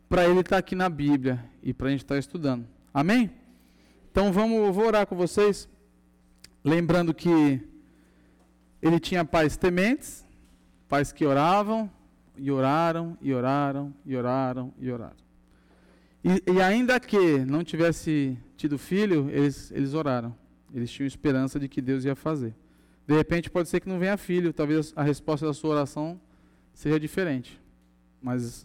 [0.06, 2.66] para ele estar tá aqui na Bíblia e para a gente estar tá estudando.
[2.92, 3.30] Amém?
[4.10, 5.66] Então vamos, vou orar com vocês.
[6.62, 7.58] Lembrando que
[8.82, 10.26] ele tinha pais tementes,
[10.86, 11.90] pais que oravam,
[12.36, 15.16] e oraram, e oraram, e oraram, e oraram.
[16.22, 20.36] E, e, ainda que não tivesse tido filho, eles, eles oraram.
[20.74, 22.54] Eles tinham esperança de que Deus ia fazer.
[23.10, 26.20] De repente pode ser que não venha filho, talvez a resposta da sua oração
[26.72, 27.60] seja diferente.
[28.22, 28.64] Mas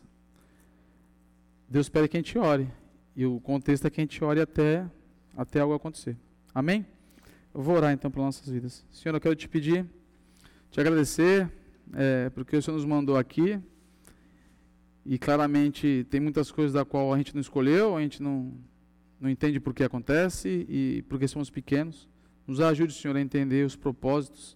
[1.67, 2.69] Deus espera que a gente ore.
[3.15, 4.85] E o contexto é que a gente ore até,
[5.35, 6.15] até algo acontecer.
[6.53, 6.85] Amém?
[7.55, 8.85] Eu vou orar então pelas nossas vidas.
[8.91, 9.83] Senhor, eu quero te pedir,
[10.69, 11.51] te agradecer,
[11.91, 13.59] é, porque o Senhor nos mandou aqui.
[15.03, 18.53] E claramente tem muitas coisas da qual a gente não escolheu, a gente não,
[19.19, 22.07] não entende por que acontece e porque somos pequenos.
[22.47, 24.55] Nos ajude, Senhor, a entender os propósitos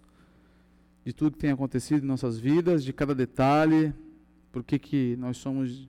[1.04, 3.92] de tudo que tem acontecido em nossas vidas, de cada detalhe,
[4.52, 5.88] por que, que nós somos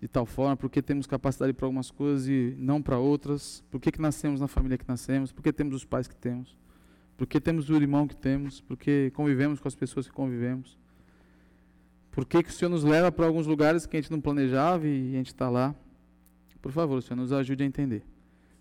[0.00, 3.80] de tal forma, por que temos capacidade para algumas coisas e não para outras, por
[3.80, 6.56] que, que nascemos na família que nascemos, por que temos os pais que temos,
[7.16, 10.76] por que temos o irmão que temos, por que convivemos com as pessoas que convivemos.
[12.10, 14.86] Por que, que o Senhor nos leva para alguns lugares que a gente não planejava
[14.86, 15.74] e a gente está lá?
[16.60, 18.04] Por favor, Senhor, nos ajude a entender.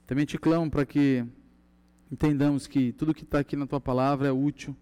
[0.08, 1.26] Também te clamo para que
[2.12, 4.76] entendamos que tudo que está aqui na tua palavra é útil,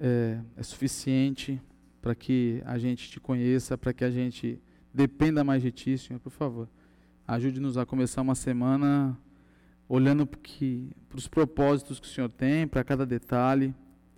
[0.00, 1.60] é, é suficiente
[2.00, 4.58] para que a gente te conheça, para que a gente
[4.94, 6.68] dependa mais de ti, Senhor, por favor.
[7.28, 9.18] Ajude-nos a começar uma semana
[9.88, 10.38] olhando para
[11.18, 13.74] os propósitos que o Senhor tem, para cada detalhe,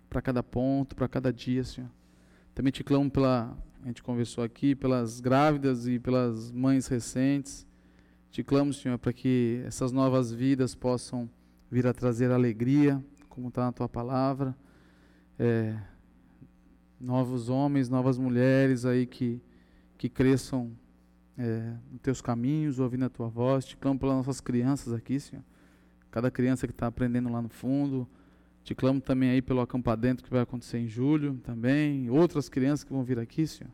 [0.09, 1.91] para cada ponto, para cada dia, Senhor.
[2.55, 7.67] Também te clamo pela, a gente conversou aqui, pelas grávidas e pelas mães recentes.
[8.31, 11.29] Te clamo, Senhor, para que essas novas vidas possam
[11.71, 14.57] vir a trazer alegria, como está na tua palavra.
[15.39, 15.79] É,
[17.01, 19.41] novos homens, novas mulheres aí que,
[19.97, 20.73] que cresçam
[21.37, 23.65] é, nos teus caminhos, ouvindo a tua voz.
[23.65, 25.45] Te clamo pelas nossas crianças aqui, Senhor.
[26.11, 28.09] Cada criança que está aprendendo lá no fundo,
[28.65, 32.93] te clamo também aí pelo acampadento que vai acontecer em julho também, outras crianças que
[32.93, 33.71] vão vir aqui, Senhor.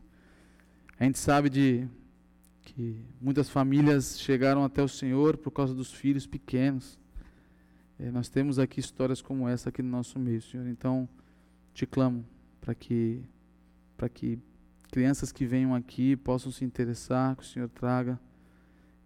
[0.99, 1.87] A gente sabe de
[2.61, 6.99] que muitas famílias chegaram até o Senhor por causa dos filhos pequenos.
[7.99, 10.67] É, nós temos aqui histórias como essa aqui no nosso meio, Senhor.
[10.67, 11.07] Então,
[11.73, 12.25] te clamo
[12.59, 13.23] para que
[14.13, 14.37] que
[14.91, 18.19] crianças que venham aqui possam se interessar, que o Senhor traga,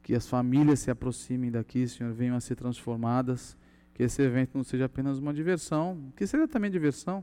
[0.01, 3.55] que as famílias se aproximem daqui, Senhor, venham a ser transformadas
[3.99, 7.21] que esse evento não seja apenas uma diversão, que seja também diversão,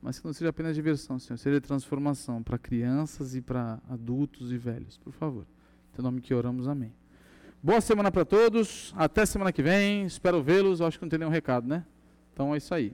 [0.00, 4.56] mas que não seja apenas diversão, Senhor, seja transformação para crianças e para adultos e
[4.56, 5.44] velhos, por favor.
[5.98, 6.92] Em nome que oramos, amém.
[7.62, 11.30] Boa semana para todos, até semana que vem, espero vê-los, acho que não tem nenhum
[11.30, 11.84] recado, né?
[12.32, 12.92] Então é isso aí.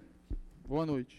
[0.66, 1.16] Boa noite.